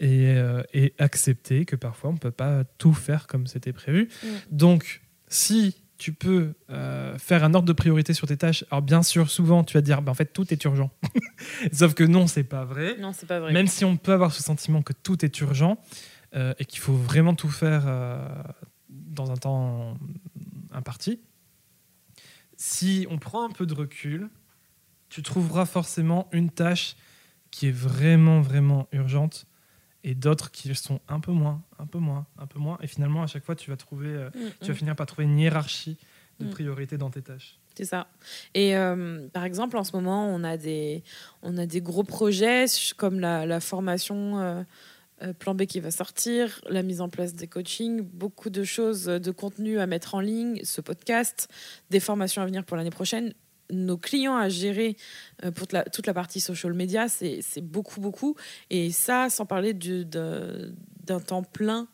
[0.02, 4.08] Euh, et, accepter que parfois on ne peut pas tout faire comme c'était prévu.
[4.22, 4.28] Mm.
[4.50, 8.64] Donc, si tu peux euh, faire un ordre de priorité sur tes tâches.
[8.70, 10.90] Alors bien sûr, souvent tu vas dire, bah, en fait tout est urgent.
[11.72, 12.96] Sauf que non, c'est pas vrai.
[12.98, 13.52] Non, c'est pas vrai.
[13.52, 15.78] Même si on peut avoir ce sentiment que tout est urgent
[16.34, 17.84] euh, et qu'il faut vraiment tout faire
[18.88, 19.98] dans un temps
[20.72, 21.20] imparti.
[22.56, 24.30] Si on prend un peu de recul,
[25.10, 26.96] tu trouveras forcément une tâche
[27.50, 29.46] qui est vraiment vraiment urgente
[30.04, 32.78] et d'autres qui sont un peu moins, un peu moins, un peu moins.
[32.82, 34.76] Et finalement, à chaque fois, tu vas trouver, euh, mm, tu vas mm.
[34.76, 35.98] finir par trouver une hiérarchie
[36.38, 36.50] de mm.
[36.50, 37.58] priorité dans tes tâches.
[37.76, 38.08] C'est ça.
[38.54, 41.02] Et euh, par exemple, en ce moment, on a des,
[41.42, 44.64] on a des gros projets comme la, la formation euh,
[45.38, 49.30] Plan B qui va sortir, la mise en place des coachings, beaucoup de choses, de
[49.30, 51.48] contenu à mettre en ligne, ce podcast,
[51.90, 53.34] des formations à venir pour l'année prochaine
[53.72, 54.96] nos clients à gérer
[55.44, 58.36] euh, pour toute la, partie social media, c'est beaucoup, beaucoup.
[58.70, 61.88] Et ça, sans parler d'un temps plein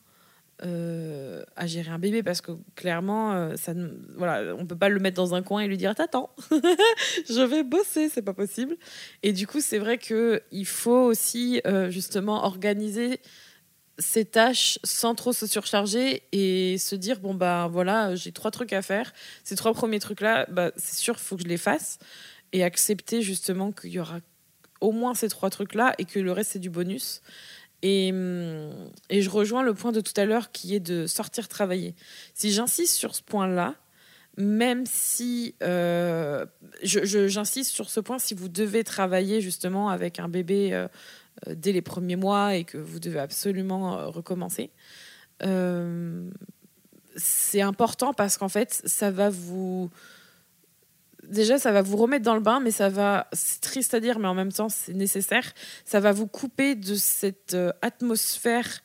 [0.65, 3.73] euh, à gérer un bébé, parce que clairement, euh, ça,
[4.15, 6.31] voilà, on peut pas le mettre dans un coin et lui dire T'attends,
[7.29, 8.75] je vais bosser, c'est pas possible.
[9.21, 13.21] Et du coup, c'est vrai qu'il faut aussi justement organiser
[13.99, 18.73] ces tâches sans trop se surcharger et se dire bon bah voilà j'ai trois trucs
[18.73, 19.13] à faire.
[19.43, 21.97] Ces trois premiers trucs là bah, c'est sûr faut que je les fasse
[22.53, 24.19] et accepter justement qu'il y aura
[24.81, 27.21] au moins ces trois trucs là et que le reste c'est du bonus.
[27.83, 28.71] Et, hum,
[29.09, 31.95] et je rejoins le point de tout à l'heure qui est de sortir travailler.
[32.33, 33.75] Si j'insiste sur ce point là
[34.39, 36.45] même si euh,
[36.83, 40.87] j'insiste sur ce point si vous devez travailler justement avec un bébé euh,
[41.45, 44.71] dès les premiers mois et que vous devez absolument euh, recommencer.
[45.43, 46.29] Euh,
[47.15, 49.89] c'est important parce qu'en fait, ça va vous.
[51.23, 53.27] Déjà, ça va vous remettre dans le bain, mais ça va.
[53.33, 55.53] C'est triste à dire, mais en même temps, c'est nécessaire.
[55.83, 58.81] Ça va vous couper de cette atmosphère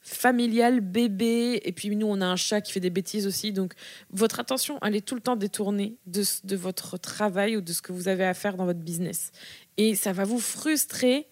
[0.00, 1.60] familiale, bébé.
[1.64, 3.52] Et puis, nous, on a un chat qui fait des bêtises aussi.
[3.52, 3.74] Donc,
[4.10, 7.82] votre attention, elle est tout le temps détournée de, de votre travail ou de ce
[7.82, 9.32] que vous avez à faire dans votre business.
[9.76, 11.26] Et ça va vous frustrer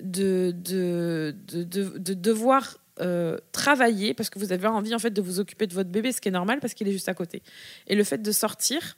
[0.00, 5.22] de, de, de, de devoir euh, travailler parce que vous avez envie en fait de
[5.22, 7.42] vous occuper de votre bébé, ce qui est normal parce qu'il est juste à côté.
[7.86, 8.96] Et le fait de sortir,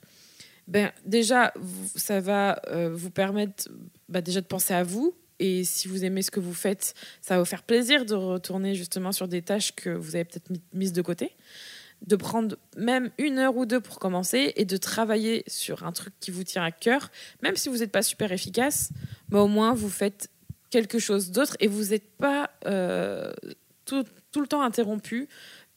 [0.67, 1.53] ben, déjà,
[1.95, 3.69] ça va euh, vous permettre
[4.09, 5.15] bah, déjà de penser à vous.
[5.39, 8.75] Et si vous aimez ce que vous faites, ça va vous faire plaisir de retourner
[8.75, 11.31] justement sur des tâches que vous avez peut-être mises de côté.
[12.05, 16.13] De prendre même une heure ou deux pour commencer et de travailler sur un truc
[16.19, 17.11] qui vous tient à cœur.
[17.41, 18.89] Même si vous n'êtes pas super efficace,
[19.29, 20.29] mais au moins vous faites
[20.75, 23.31] quelque chose d'autre et vous n'êtes pas euh,
[23.85, 24.03] tout,
[24.35, 25.29] le temps interrompu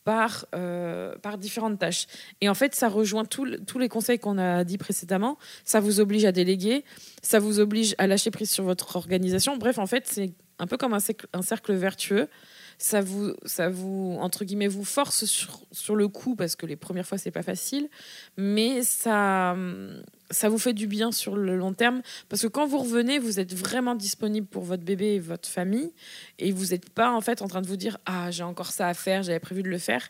[0.02, 2.08] par, euh, par différentes tâches.
[2.40, 5.38] Et en fait, ça rejoint tous les conseils qu'on a dit précédemment.
[5.64, 6.84] Ça vous oblige à déléguer,
[7.22, 9.56] ça vous oblige à lâcher prise sur votre organisation.
[9.56, 12.28] Bref, en fait, c'est un peu comme un cercle vertueux
[12.78, 17.06] ça vous, ça vous, entre guillemets, vous force sur, le coup parce que les premières
[17.06, 17.88] fois, c'est pas facile,
[18.36, 19.56] mais ça,
[20.30, 23.40] ça vous fait du bien sur le long terme parce que quand vous revenez, vous
[23.40, 25.92] êtes vraiment disponible pour votre bébé et votre famille
[26.38, 28.86] et vous n'êtes pas en fait en train de vous dire ah j'ai encore ça
[28.86, 30.08] à faire, j'avais prévu de le faire.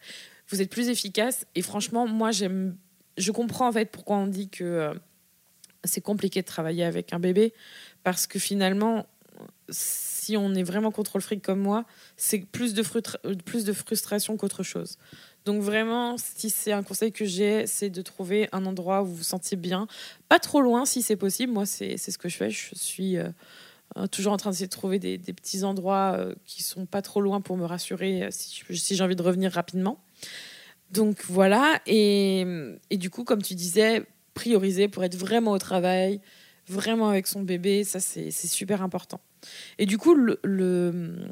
[0.49, 2.77] Vous êtes plus efficace et franchement, moi j'aime,
[3.17, 4.95] je comprends en fait pourquoi on dit que euh,
[5.85, 7.55] c'est compliqué de travailler avec un bébé
[8.03, 9.07] parce que finalement
[10.29, 11.87] si on est vraiment contre le fric comme moi,
[12.19, 12.83] c'est plus de,
[13.39, 14.99] plus de frustration qu'autre chose.
[15.47, 19.15] Donc vraiment, si c'est un conseil que j'ai, c'est de trouver un endroit où vous
[19.15, 19.87] vous sentiez bien.
[20.29, 21.51] Pas trop loin si c'est possible.
[21.51, 22.51] Moi, c'est ce que je fais.
[22.51, 23.31] Je suis euh,
[24.13, 27.41] toujours en train d'essayer de trouver des, petits endroits euh, qui sont pas trop loin
[27.41, 29.99] pour me rassurer euh, si, si j'ai envie de revenir rapidement.
[30.91, 31.81] Donc voilà.
[31.87, 32.45] Et,
[32.91, 36.21] et du coup, comme tu disais, prioriser pour être vraiment au travail,
[36.67, 39.23] vraiment avec son bébé, ça c'est super important.
[39.79, 41.29] Et du coup, le,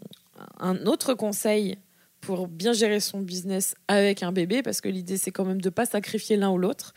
[0.59, 1.79] un autre conseil
[2.21, 5.69] pour bien gérer son business avec un bébé, parce que l'idée c'est quand même de
[5.69, 6.93] ne pas sacrifier l'un ou l'autre,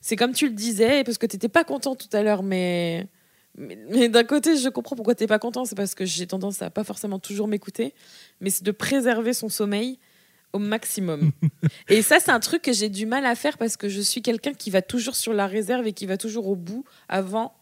[0.00, 3.08] c'est comme tu le disais, parce que tu n'étais pas content tout à l'heure, mais,
[3.56, 6.62] mais, d'un côté, je comprends pourquoi tu n'es pas content, c'est parce que j'ai tendance
[6.62, 7.94] à pas forcément toujours m'écouter,
[8.40, 9.98] mais c'est de préserver son sommeil
[10.52, 11.32] au maximum.
[11.88, 14.22] et ça, c'est un truc que j'ai du mal à faire parce que je suis
[14.22, 17.54] quelqu'un qui va toujours sur la réserve et qui va toujours au bout avant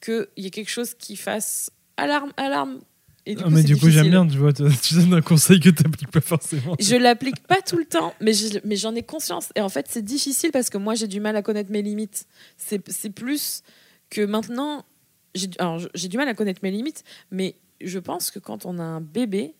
[0.00, 2.80] qu'il y ait quelque chose qui fasse alarme, alarme.
[3.26, 5.60] Et du ah, coup, mais du coup, j'aime bien, tu vois, tu donnes un conseil
[5.60, 6.74] que tu n'appliques pas forcément.
[6.80, 9.50] Je l'applique pas tout le temps, mais j'en ai conscience.
[9.54, 12.26] Et en fait, c'est difficile parce que moi, j'ai du mal à connaître mes limites.
[12.56, 13.62] C'est plus
[14.08, 14.86] que maintenant,
[15.34, 19.02] j'ai du mal à connaître mes limites, mais je pense que quand on a un
[19.02, 19.54] bébé,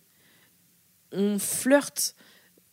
[1.12, 2.14] on flirte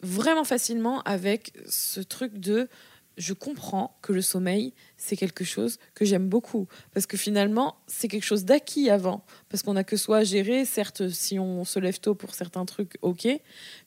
[0.01, 2.69] vraiment facilement avec ce truc de
[3.17, 6.67] je comprends que le sommeil, c'est quelque chose que j'aime beaucoup.
[6.93, 9.25] Parce que finalement, c'est quelque chose d'acquis avant.
[9.49, 10.65] Parce qu'on n'a que soi à gérer.
[10.65, 13.27] Certes, si on se lève tôt pour certains trucs, ok.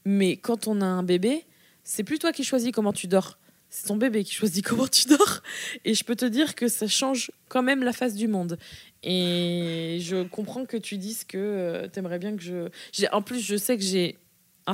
[0.04, 1.44] Mais quand on a un bébé,
[1.84, 3.38] c'est plus toi qui choisis comment tu dors.
[3.70, 5.42] C'est ton bébé qui choisit comment tu dors.
[5.84, 8.58] Et je peux te dire que ça change quand même la face du monde.
[9.02, 12.68] Et je comprends que tu dises que euh, tu aimerais bien que je.
[13.12, 14.16] En plus, je sais que j'ai.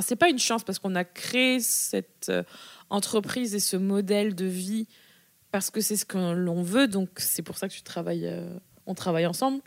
[0.01, 2.29] C'est pas une chance parce qu'on a créé cette.
[2.29, 2.43] Euh,
[2.89, 4.87] entreprise et ce modèle de vie
[5.51, 6.87] parce que c'est ce que l'on veut.
[6.87, 8.49] Donc c'est pour ça que tu travailles, euh,
[8.85, 9.61] on travaille ensemble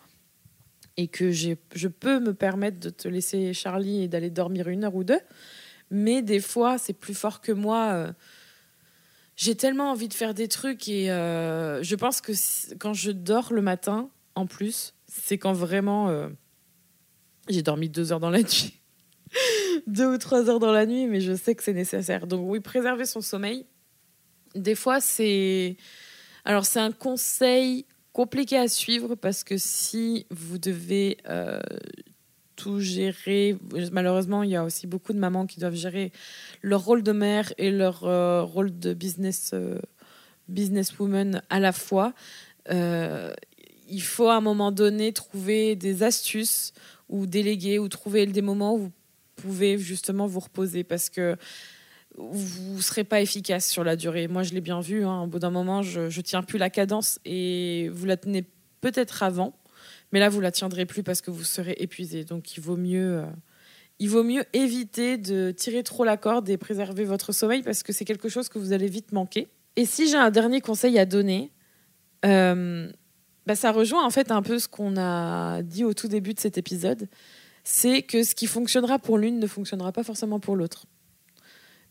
[0.97, 4.97] et que je peux me permettre de te laisser Charlie et d'aller dormir une heure
[4.97, 5.21] ou deux.
[5.91, 7.93] Mais des fois, c'est plus fort que moi.
[7.93, 8.13] Euh,
[9.37, 12.33] j'ai tellement envie de faire des trucs et je pense que
[12.75, 16.29] quand je dors le matin, en plus, c'est quand vraiment
[17.49, 18.75] j'ai dormi deux heures dans la nuit.
[19.87, 22.27] deux ou trois heures dans la nuit, mais je sais que c'est nécessaire.
[22.27, 23.67] Donc oui, préserver son sommeil.
[24.55, 25.77] Des fois, c'est...
[26.45, 31.61] Alors c'est un conseil compliqué à suivre parce que si vous devez euh,
[32.57, 33.57] tout gérer,
[33.93, 36.11] malheureusement, il y a aussi beaucoup de mamans qui doivent gérer
[36.63, 39.79] leur rôle de mère et leur euh, rôle de business, euh,
[40.49, 42.13] businesswoman à la fois.
[42.69, 46.73] il faut à un moment donné trouver des astuces
[47.09, 48.93] ou déléguer ou trouver des moments où vous
[49.43, 51.37] pouvez justement vous reposer parce que
[52.17, 54.29] vous ne serez pas efficace sur la durée.
[54.29, 55.05] Moi, je l'ai bien vu.
[55.05, 55.23] Hein.
[55.23, 58.45] Au bout d'un moment, je ne tiens plus la cadence et vous la tenez
[58.81, 59.55] peut-être avant,
[60.13, 62.25] mais là, vous la tiendrez plus parce que vous serez épuisé.
[62.25, 63.27] Donc, il vaut mieux, euh,
[63.99, 67.93] il vaut mieux éviter de tirer trop la corde et préserver votre sommeil parce que
[67.93, 69.49] c'est quelque chose que vous allez vite manquer.
[69.77, 71.53] Et si j'ai un dernier conseil à donner,
[72.25, 72.91] euh,
[73.47, 76.41] bah, ça rejoint en fait un peu ce qu'on a dit au tout début de
[76.41, 77.09] cet épisode
[77.71, 80.87] c'est que ce qui fonctionnera pour l'une ne fonctionnera pas forcément pour l'autre.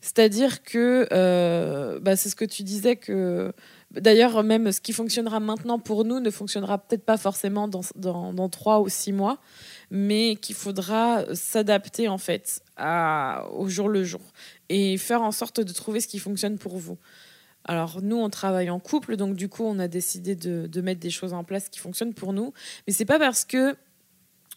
[0.00, 3.52] C'est-à-dire que, euh, bah, c'est ce que tu disais que,
[3.92, 8.48] d'ailleurs, même ce qui fonctionnera maintenant pour nous ne fonctionnera peut-être pas forcément dans, dans,
[8.48, 9.38] trois ou six mois,
[9.92, 12.60] mais qu'il faudra s'adapter en fait
[13.52, 14.22] au jour le jour
[14.68, 16.98] et faire en sorte de trouver ce qui fonctionne pour vous.
[17.64, 21.00] Alors nous, on travaille en couple, donc du coup, on a décidé de, de mettre
[21.00, 22.52] des choses en place qui fonctionnent pour nous,
[22.86, 23.76] mais c'est pas parce que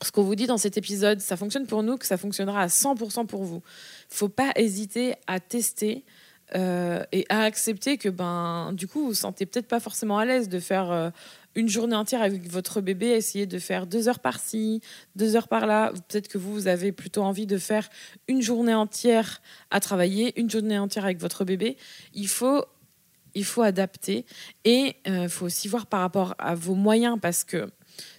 [0.01, 2.67] ce qu'on vous dit dans cet épisode, ça fonctionne pour nous, que ça fonctionnera à
[2.67, 3.61] 100% pour vous.
[4.09, 6.05] Faut pas hésiter à tester
[6.53, 10.59] et à accepter que ben du coup vous sentez peut-être pas forcément à l'aise de
[10.59, 11.13] faire
[11.55, 14.81] une journée entière avec votre bébé, essayer de faire deux heures par-ci,
[15.15, 15.91] deux heures par-là.
[16.07, 17.89] Peut-être que vous, vous avez plutôt envie de faire
[18.27, 21.77] une journée entière à travailler, une journée entière avec votre bébé.
[22.13, 22.63] Il faut,
[23.33, 24.25] il faut adapter
[24.63, 27.69] et il euh, faut aussi voir par rapport à vos moyens parce que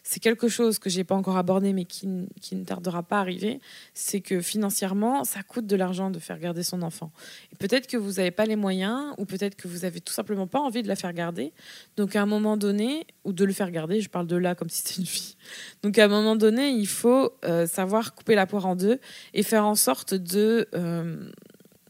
[0.03, 3.61] c'est quelque chose que j'ai pas encore abordé, mais qui, ne tardera pas à arriver,
[3.95, 7.13] c'est que financièrement, ça coûte de l'argent de faire garder son enfant.
[7.53, 10.47] Et peut-être que vous n'avez pas les moyens, ou peut-être que vous avez tout simplement
[10.47, 11.53] pas envie de la faire garder.
[11.97, 14.69] Donc à un moment donné, ou de le faire garder, je parle de là comme
[14.69, 15.37] si c'était une fille.
[15.83, 18.99] Donc à un moment donné, il faut euh, savoir couper la poire en deux
[19.35, 21.31] et faire en sorte de euh,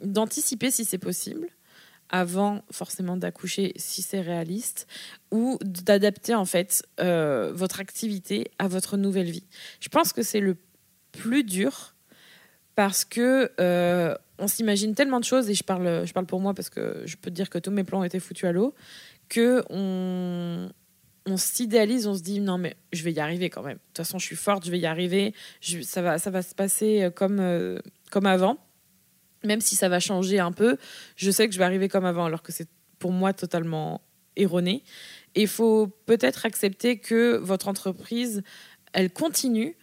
[0.03, 1.49] d'anticiper si c'est possible
[2.13, 4.87] avant forcément d'accoucher si c'est réaliste
[5.31, 9.47] ou d'adapter en fait euh, votre activité à votre nouvelle vie.
[9.81, 10.57] Je pense que c'est le
[11.11, 11.95] plus dur
[12.75, 16.55] parce que euh, on s'imagine tellement de choses et je parle, je parle pour moi
[16.55, 18.75] parce que je peux te dire que tous mes plans étaient foutus à l'eau
[19.29, 20.69] que on,
[21.37, 23.77] s'idéalise, on se dit non mais je vais y arriver quand même.
[23.77, 25.33] De toute façon, je suis forte, je vais y arriver.
[25.83, 27.79] ça va, ça va se passer comme euh,
[28.11, 28.59] comme avant
[29.45, 30.77] même si ça va changer un peu,
[31.17, 34.03] je sais que je vais arriver comme avant, alors que c'est pour moi totalement
[34.37, 34.85] erroné.
[35.35, 38.43] Il faut peut-être accepter que votre entreprise,
[38.93, 39.77] elle continue,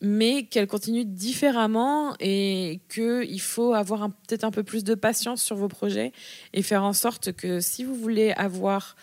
[0.00, 5.56] mais qu'elle continue différemment et qu'il faut avoir peut-être un peu plus de patience sur
[5.56, 6.12] vos projets
[6.54, 8.96] et faire en sorte que si vous voulez avoir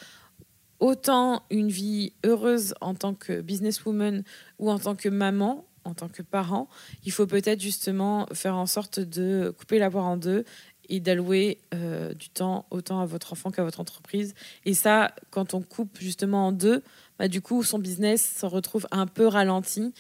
[0.80, 4.24] autant une vie heureuse en tant que businesswoman
[4.58, 6.68] ou en tant que maman, en tant que parent,
[7.06, 10.44] il faut peut-être justement faire en sorte de couper la en deux
[10.90, 14.34] et d'allouer euh, du temps autant à votre enfant qu'à votre entreprise.
[14.66, 16.84] Et ça, quand on coupe justement en deux,
[17.20, 19.94] bah, du coup, son business se retrouve un peu ralenti.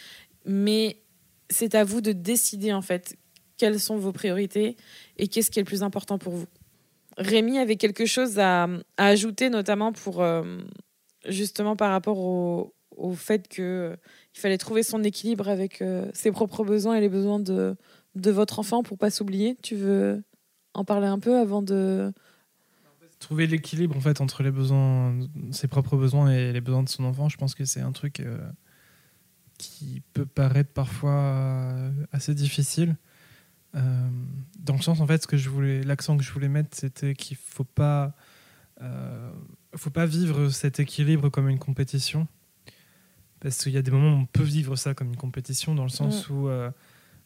[0.45, 0.97] Mais
[1.49, 3.17] c'est à vous de décider en fait
[3.57, 4.77] quelles sont vos priorités
[5.17, 6.47] et qu'est-ce qui est le plus important pour vous.
[7.17, 10.59] Rémi avait quelque chose à, ajouter, notamment pour euh,
[11.27, 13.95] justement par rapport au, au fait que
[14.35, 17.75] il fallait trouver son équilibre avec euh, ses propres besoins et les besoins de,
[18.15, 19.55] de votre enfant pour pas s'oublier.
[19.61, 20.23] Tu veux
[20.73, 22.11] en parler un peu avant de
[23.19, 25.17] trouver l'équilibre en fait entre les besoins,
[25.51, 27.29] ses propres besoins et les besoins de son enfant.
[27.29, 28.37] Je pense que c'est un truc euh,
[29.57, 32.95] qui peut paraître parfois euh, assez difficile.
[33.73, 37.13] dans le sens en fait, ce que je voulais, l'accent que je voulais mettre, c'était
[37.13, 38.15] qu'il faut pas,
[39.75, 42.27] faut pas vivre cet équilibre comme une compétition
[43.39, 45.83] parce qu'il y a des moments où on peut vivre ça comme une compétition, dans
[45.83, 46.33] le sens mm.
[46.33, 46.69] où euh,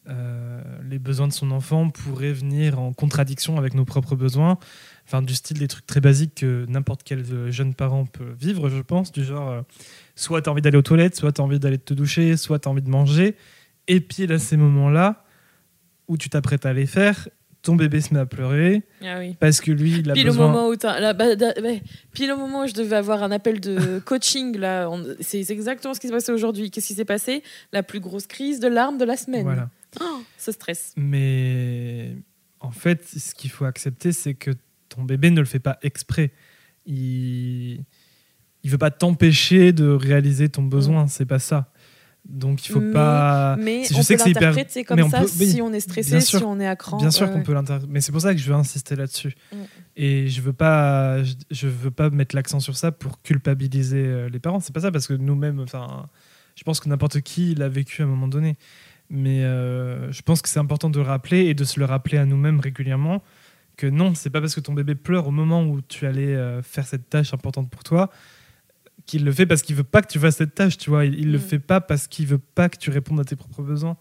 [0.09, 4.57] euh, les besoins de son enfant pourraient venir en contradiction avec nos propres besoins.
[5.05, 8.81] Enfin, du style des trucs très basiques que n'importe quel jeune parent peut vivre, je
[8.81, 9.61] pense, du genre euh,
[10.15, 12.59] soit tu as envie d'aller aux toilettes, soit tu as envie d'aller te doucher, soit
[12.59, 13.35] tu as envie de manger.
[13.87, 15.23] Et puis, là, ces moments-là
[16.07, 17.29] où tu t'apprêtes à les faire,
[17.61, 20.47] ton bébé se met à pleurer ah parce que lui il a puis besoin...
[20.47, 21.25] le moment où bah, bah,
[22.11, 25.99] puis le moment où je devais avoir un appel de coaching là c'est exactement ce
[25.99, 26.71] qui s'est passé aujourd'hui.
[26.71, 27.43] Qu'est-ce qui s'est passé?
[27.71, 29.43] La plus grosse crise de larmes de la semaine.
[29.43, 29.69] Voilà.
[30.01, 30.93] Oh, ce stress.
[30.97, 32.15] Mais
[32.59, 34.51] en fait ce qu'il faut accepter c'est que
[34.89, 36.31] ton bébé ne le fait pas exprès.
[36.85, 37.83] Il
[38.63, 41.09] il veut pas t'empêcher de réaliser ton besoin mm.
[41.09, 41.70] c'est pas ça
[42.25, 43.55] donc il faut pas.
[43.57, 46.67] Mais je on sais peut l'interpréter comme ça si on est stressé, si on est
[46.67, 46.97] à cran.
[46.97, 47.91] Bien sûr qu'on peut l'interpréter.
[47.91, 49.35] Mais c'est pour ça que je veux insister là-dessus.
[49.51, 49.57] Mm.
[49.97, 54.39] Et je veux pas, je, veux pas mettre l'accent sur ça pour culpabiliser euh, les
[54.39, 54.59] parents.
[54.59, 56.07] C'est pas ça parce que nous-mêmes, enfin,
[56.55, 58.55] je pense que n'importe qui l'a vécu à un moment donné.
[59.09, 62.17] Mais euh, je pense que c'est important de le rappeler et de se le rappeler
[62.17, 63.21] à nous-mêmes régulièrement
[63.75, 66.61] que non, c'est pas parce que ton bébé pleure au moment où tu allais euh,
[66.61, 68.09] faire cette tâche importante pour toi
[69.05, 71.05] qu'il le fait parce qu'il veut pas que tu fasses cette tâche, tu vois.
[71.05, 71.41] Il, ne le mm.
[71.41, 73.97] fait pas parce qu'il veut pas que tu répondes à tes propres besoins.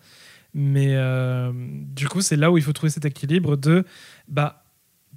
[0.54, 3.84] Mais euh, du coup, c'est là où il faut trouver cet équilibre de,
[4.28, 4.64] bah,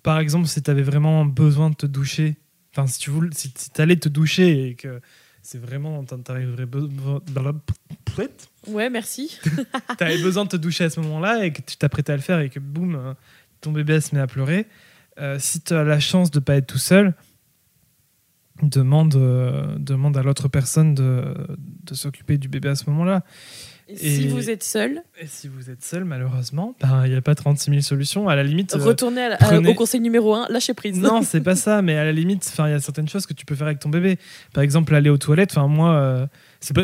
[0.03, 2.35] par exemple, si tu avais vraiment besoin de te doucher,
[2.71, 5.01] enfin, si tu voulais, si, tu allais te doucher et que
[5.41, 7.21] c'est vraiment, t'arriverais besoin.
[8.67, 9.39] Ouais, merci.
[9.97, 12.21] tu avais besoin de te doucher à ce moment-là et que tu t'apprêtais à le
[12.21, 13.15] faire et que boum,
[13.59, 14.67] ton bébé se met à pleurer.
[15.19, 17.13] Euh, si tu as la chance de pas être tout seul,
[18.61, 21.33] demande, euh, demande à l'autre personne de,
[21.83, 23.23] de s'occuper du bébé à ce moment-là.
[23.89, 27.21] Et, si vous êtes seul Et si vous êtes seul, malheureusement, ben, il n'y a
[27.21, 28.29] pas 36 000 solutions.
[28.29, 28.75] À la limite.
[28.75, 29.29] Euh, Retournez
[29.67, 30.97] au conseil numéro 1, lâchez prise.
[30.97, 33.45] Non, c'est pas ça, mais à la limite, il y a certaines choses que tu
[33.45, 34.17] peux faire avec ton bébé.
[34.53, 35.51] Par exemple, aller aux toilettes.
[35.51, 36.28] Enfin, moi, euh,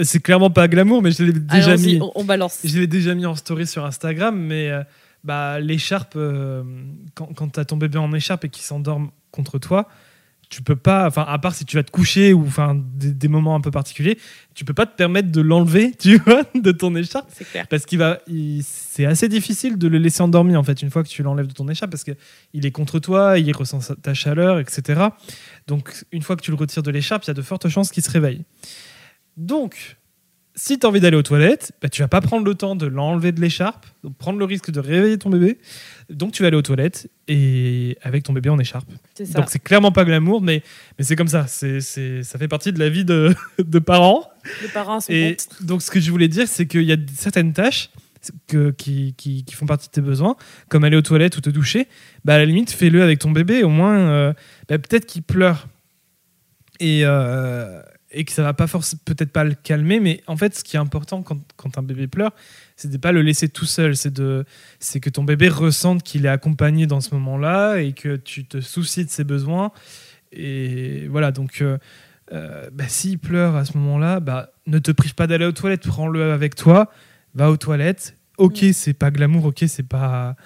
[0.04, 2.00] c'est clairement pas glamour, mais je l'ai déjà mis.
[2.16, 2.60] On, balance.
[2.66, 4.70] Je l'ai déjà mis en story sur Instagram, mais
[5.24, 6.18] bah, l'écharpe,
[7.16, 9.88] quand, quand tu as ton bébé en écharpe et qu'il s'endorme contre toi,
[10.50, 13.56] tu peux pas, enfin, à part si tu vas te coucher ou enfin des, moments
[13.56, 14.18] un peu particuliers,
[14.56, 17.30] tu peux pas te permettre de l'enlever, tu vois, de ton écharpe.
[17.32, 17.68] C'est clair.
[17.68, 18.20] Parce qu'il va,
[18.64, 21.54] c'est assez difficile de le laisser endormi en fait une fois que tu l'enlèves de
[21.54, 22.14] ton écharpe parce que
[22.54, 25.02] il est contre toi, il ressent ta chaleur, etc.
[25.68, 27.92] Donc une fois que tu le retires de l'écharpe, il y a de fortes chances
[27.92, 28.44] qu'il se réveille.
[29.38, 29.99] Donc
[30.60, 32.86] si tu as envie d'aller aux toilettes, bah, tu vas pas prendre le temps de
[32.86, 35.58] l'enlever de l'écharpe, donc prendre le risque de réveiller ton bébé.
[36.10, 38.90] Donc tu vas aller aux toilettes et avec ton bébé en écharpe.
[39.34, 40.62] Donc c'est clairement pas glamour, mais,
[40.98, 41.48] mais c'est comme ça.
[41.48, 43.34] C'est, ça fait partie de la vie de,
[43.64, 44.30] de parents.
[44.62, 47.54] Les parents sont Et donc ce que je voulais dire, c'est qu'il y a certaines
[47.54, 47.90] tâches
[48.48, 50.36] que, qui, qui, font partie de tes besoins,
[50.68, 51.88] comme aller aux toilettes ou te doucher.
[52.26, 53.64] Bah, à la limite, fais-le avec ton bébé.
[53.64, 54.34] Au moins, euh,
[54.68, 55.70] bah, peut-être qu'il pleure.
[56.82, 57.82] Et, euh,
[58.12, 60.76] et que ça va pas forcément peut-être pas le calmer mais en fait ce qui
[60.76, 62.34] est important quand, quand un bébé pleure
[62.80, 63.98] c'est de pas le laisser tout seul.
[63.98, 64.46] C'est de
[64.80, 68.62] c'est que ton bébé ressente qu'il est accompagné dans ce moment-là et que tu te
[68.62, 69.72] soucies de ses besoins.
[70.32, 71.78] Et voilà donc euh,
[72.32, 75.86] euh, bah, s'il pleure à ce moment-là bah, ne te prive pas d'aller aux toilettes.
[75.86, 76.90] Prends-le avec toi
[77.36, 78.16] va aux toilettes.
[78.38, 78.72] Ok mm.
[78.72, 80.38] c'est pas glamour ok c'est pas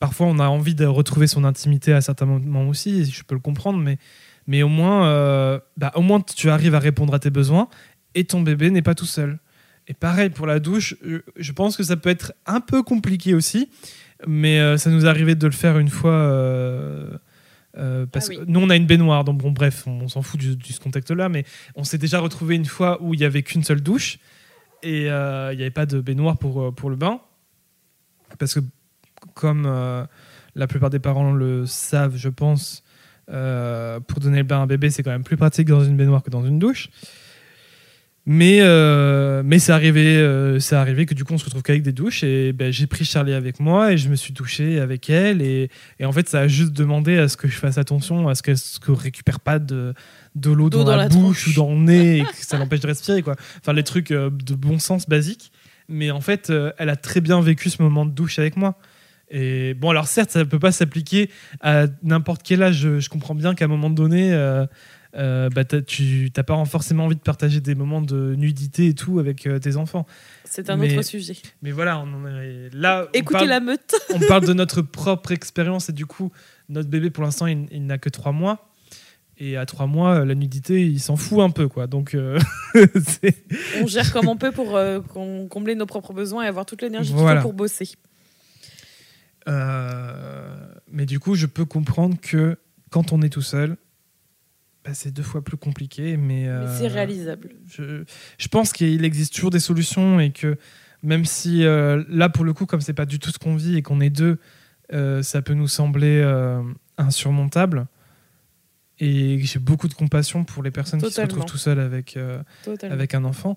[0.00, 3.40] parfois on a envie de retrouver son intimité à certains moments aussi je peux le
[3.40, 3.98] comprendre mais
[4.46, 7.68] mais au moins, euh, bah, au moins tu arrives à répondre à tes besoins
[8.14, 9.38] et ton bébé n'est pas tout seul.
[9.88, 10.96] Et pareil pour la douche,
[11.36, 13.68] je pense que ça peut être un peu compliqué aussi,
[14.26, 16.12] mais euh, ça nous est arrivé de le faire une fois.
[16.12, 17.16] Euh,
[18.12, 20.56] parce ah que nous on a une baignoire, donc bon bref, on, s'en fout de
[20.62, 23.80] ce contexte-là, mais on s'est déjà retrouvé une fois où il y avait qu'une seule
[23.80, 24.18] douche
[24.82, 27.20] et il n'y avait pas de baignoire pour, pour le bain,
[28.38, 28.60] parce que
[29.34, 29.66] comme
[30.54, 32.84] la plupart des parents le savent, je pense,
[33.30, 35.96] euh, pour donner le bain à un bébé, c'est quand même plus pratique dans une
[35.96, 36.88] baignoire que dans une douche.
[38.24, 41.90] Mais, euh, mais c'est arrivé, euh, arrivé que du coup on se retrouve qu'avec des
[41.90, 45.42] douches et ben, j'ai pris Charlie avec moi et je me suis douché avec elle
[45.42, 48.36] et, et, en fait ça a juste demandé à ce que je fasse attention à
[48.36, 49.92] ce qu'elle ne récupère pas de,
[50.36, 53.22] de l'eau dans, la, bouche ou dans le nez et que ça l'empêche de respirer
[53.22, 53.34] quoi.
[53.58, 55.50] Enfin les trucs de bon sens basiques.
[55.88, 58.78] Mais en fait elle a très bien vécu ce moment de douche avec moi.
[59.32, 61.30] Et bon, alors certes, ça ne peut pas s'appliquer
[61.62, 62.98] à n'importe quel âge.
[62.98, 64.66] Je, comprends bien qu'à un moment donné, euh,
[65.16, 69.18] euh, bah, tu n'as pas forcément envie de partager des moments de nudité et tout
[69.18, 70.06] avec euh, tes enfants.
[70.44, 71.38] C'est un autre sujet.
[71.62, 73.08] Mais voilà, on est là.
[73.14, 73.94] Écoutez la meute.
[74.14, 76.30] on parle de notre propre expérience et du coup,
[76.68, 78.68] notre bébé pour l'instant, il, n'a que trois mois.
[79.38, 81.86] Et à trois mois, la nudité, il s'en fout un peu, quoi.
[81.86, 82.14] Donc,
[83.82, 84.78] on gère comme on peut pour
[85.48, 87.88] combler nos propres besoins et avoir toute l'énergie qu'il faut pour bosser.
[89.48, 90.56] Euh,
[90.90, 92.58] mais du coup, je peux comprendre que
[92.90, 93.76] quand on est tout seul,
[94.84, 96.16] bah, c'est deux fois plus compliqué.
[96.16, 97.50] Mais, euh, c'est réalisable.
[97.68, 98.04] Je,
[98.38, 100.56] je pense qu'il existe toujours des solutions et que
[101.02, 103.76] même si euh, là, pour le coup, comme c'est pas du tout ce qu'on vit
[103.76, 104.38] et qu'on est deux,
[105.22, 106.22] ça peut nous sembler
[106.98, 107.86] insurmontable.
[108.98, 112.18] Et j'ai beaucoup de compassion pour les personnes qui se retrouvent tout seules avec,
[112.82, 113.56] avec un enfant.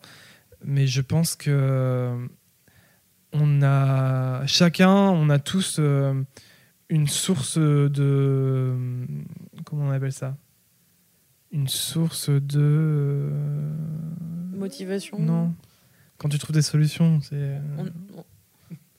[0.63, 2.17] Mais je pense que
[3.37, 6.13] on a chacun, on a tous euh,
[6.89, 8.73] une source de
[9.65, 10.37] comment on appelle ça?
[11.51, 13.73] Une source de euh,
[14.53, 15.19] motivation.
[15.19, 15.53] Non.
[16.17, 17.59] Quand tu trouves des solutions, c'est euh,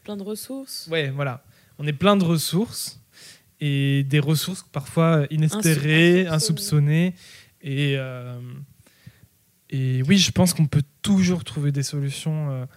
[0.04, 0.86] plein de ressources.
[0.90, 1.42] Ouais, voilà.
[1.78, 3.00] On est plein de ressources
[3.60, 7.14] et des ressources parfois inespérées, insoupçonnées
[7.62, 7.96] et
[9.68, 12.68] et oui, je pense qu'on peut toujours trouver des solutions.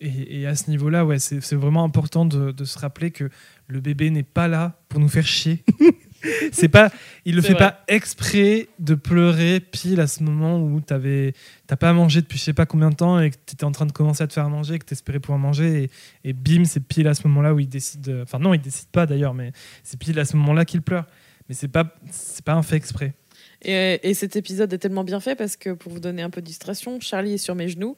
[0.00, 3.30] Et, à ce niveau-là, ouais, c'est vraiment important de, se rappeler que
[3.66, 5.64] le bébé n'est pas là pour nous faire chier.
[6.52, 6.90] c'est pas,
[7.24, 11.32] il le fait pas exprès de pleurer pile à ce moment où tu
[11.66, 13.72] t'as pas mangé depuis je sais pas combien de temps et que tu étais en
[13.72, 15.90] train de commencer à te faire manger, que tu espérais pouvoir manger
[16.24, 18.20] et, bim, c'est pile à ce moment-là où il décide.
[18.22, 21.06] Enfin non, il décide pas d'ailleurs, mais c'est pile à ce moment-là qu'il pleure.
[21.48, 23.14] Mais c'est pas, c'est pas un fait exprès.
[23.62, 26.40] Et, et, cet épisode est tellement bien fait parce que pour vous donner un peu
[26.40, 27.96] de distraction, Charlie est sur mes genoux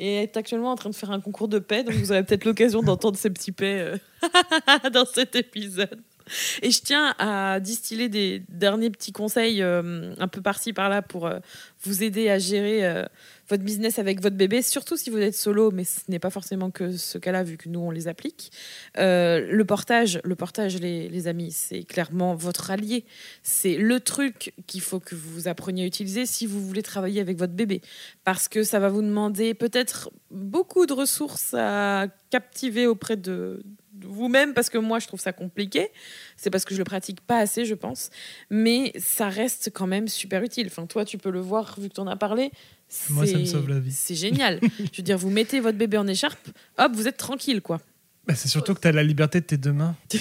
[0.00, 1.84] et est actuellement en train de faire un concours de paix.
[1.84, 6.00] Donc vous aurez peut-être l'occasion d'entendre ces petits paix euh, dans cet épisode.
[6.62, 11.26] Et je tiens à distiller des derniers petits conseils euh, un peu par-ci par-là pour
[11.26, 11.38] euh,
[11.82, 13.06] vous aider à gérer
[13.50, 16.70] votre business avec votre bébé, surtout si vous êtes solo, mais ce n'est pas forcément
[16.70, 18.52] que ce cas-là, vu que nous, on les applique.
[18.96, 23.04] Euh, le portage, le portage les, les amis, c'est clairement votre allié.
[23.42, 27.36] C'est le truc qu'il faut que vous appreniez à utiliser si vous voulez travailler avec
[27.36, 27.82] votre bébé.
[28.24, 33.62] Parce que ça va vous demander peut-être beaucoup de ressources à captiver auprès de,
[34.04, 35.88] vous-même parce que moi je trouve ça compliqué.
[36.36, 38.10] C'est parce que je le pratique pas assez, je pense.
[38.50, 40.66] Mais ça reste quand même super utile.
[40.66, 42.50] Enfin, toi, tu peux le voir vu que tu en as parlé.
[43.10, 43.92] Moi, ça me sauve la vie.
[43.92, 44.58] C'est génial.
[44.62, 46.48] je veux dire, vous mettez votre bébé en écharpe,
[46.78, 47.80] hop, vous êtes tranquille, quoi.
[48.26, 49.96] Bah, c'est surtout que tu as la liberté de tes deux mains.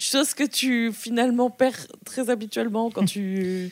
[0.00, 3.70] Chose que tu finalement perds très habituellement quand tu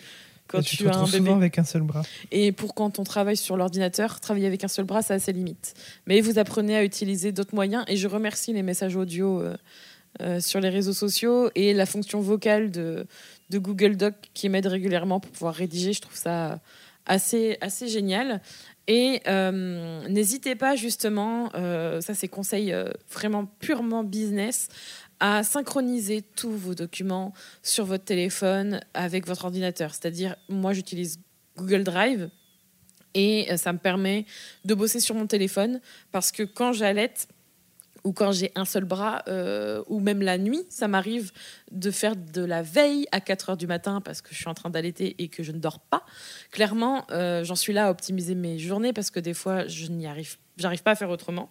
[0.49, 1.19] quand tu, as un bébé.
[1.19, 2.03] souvent avec un seul bras.
[2.31, 5.33] Et pour quand on travaille sur l'ordinateur, travailler avec un seul bras, ça a ses
[5.33, 5.75] limites.
[6.07, 7.85] Mais vous apprenez à utiliser d'autres moyens.
[7.89, 9.57] Et je remercie les messages audio euh,
[10.21, 13.07] euh, sur les réseaux sociaux et la fonction vocale de,
[13.51, 15.93] de Google Doc qui m'aide régulièrement pour pouvoir rédiger.
[15.93, 16.61] Je trouve ça
[17.07, 18.41] assez, assez génial.
[18.89, 21.51] Et euh, n'hésitez pas justement,
[22.01, 22.73] ça c'est conseil
[23.11, 24.69] vraiment purement business,
[25.21, 29.95] à synchroniser tous vos documents sur votre téléphone avec votre ordinateur.
[29.95, 31.21] C'est-à-dire, moi, j'utilise
[31.57, 32.31] Google Drive
[33.15, 34.27] et euh, ça me permet
[34.65, 35.81] de bosser sur mon téléphone
[36.13, 37.29] parce que quand j'allaite
[38.05, 41.33] ou quand j'ai un seul bras euh, ou même la nuit, ça m'arrive
[41.73, 44.55] de faire de la veille à 4 heures du matin parce que je suis en
[44.55, 46.05] train d'allaiter et que je ne dors pas.
[46.53, 50.07] Clairement, euh, j'en suis là à optimiser mes journées parce que des fois, je n'y
[50.07, 51.51] arrive, j'arrive pas à faire autrement.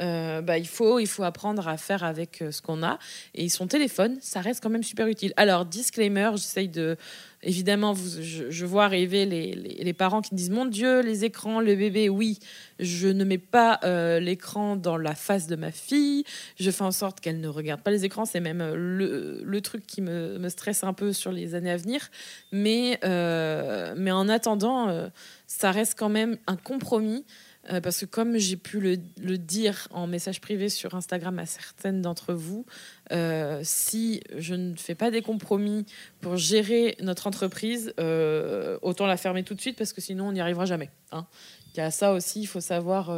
[0.00, 2.98] Euh, bah, il, faut, il faut apprendre à faire avec euh, ce qu'on a.
[3.34, 5.32] Et son téléphone, ça reste quand même super utile.
[5.36, 6.96] Alors, disclaimer, j'essaye de.
[7.44, 12.40] Évidemment, je, vois arriver les, parents qui disent Mon Dieu, les écrans, le bébé, oui,
[12.80, 16.24] je ne mets pas euh, l'écran dans la face de ma fille.
[16.58, 18.24] Je fais en sorte qu'elle ne regarde pas les écrans.
[18.24, 22.08] C'est même le, truc qui me, me, stresse un peu sur les années à venir.
[22.50, 25.08] Mais, mais en attendant,
[25.46, 27.24] ça reste quand même un compromis.
[27.70, 28.96] Euh, parce que comme j'ai pu le,
[29.38, 32.64] dire en message privé sur Instagram à certaines d'entre vous,
[33.12, 35.84] euh, si je ne fais pas des compromis
[36.20, 40.32] pour gérer notre entreprise, euh, autant la fermer tout de suite parce que sinon on
[40.32, 40.90] n'y arrivera jamais.
[41.12, 41.26] Hein.
[41.74, 43.12] Il y a ça aussi, il faut savoir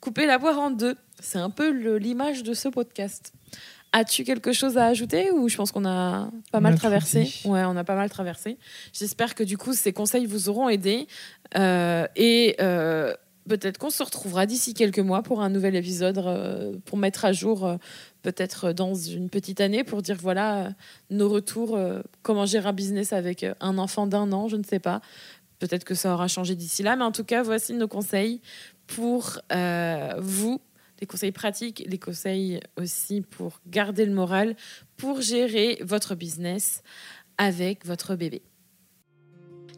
[0.00, 0.96] couper la boire en deux.
[1.20, 3.32] C'est un peu l'image de ce podcast.
[3.92, 7.32] As-tu quelque chose à ajouter ou je pense qu'on a pas mal traversé?
[7.44, 8.58] Ouais, on a pas mal traversé.
[8.92, 11.06] J'espère que du coup ces conseils vous auront aidé
[11.54, 12.56] et
[13.48, 17.32] peut-être qu'on se retrouvera d'ici quelques mois pour un nouvel épisode, euh, pour mettre à
[17.32, 17.76] jour, euh,
[18.22, 20.70] peut-être dans une petite année, pour dire voilà euh,
[21.10, 21.78] nos retours,
[22.22, 25.00] comment gérer un business avec un enfant d'un an, je ne sais pas.
[25.58, 28.40] Peut-être que ça aura changé d'ici là, mais en tout cas, voici nos conseils
[28.86, 29.40] pour
[30.18, 30.60] vous,
[31.00, 34.56] les conseils pratiques, les conseils aussi pour garder le moral,
[34.96, 36.82] pour gérer votre business
[37.38, 38.42] avec votre bébé.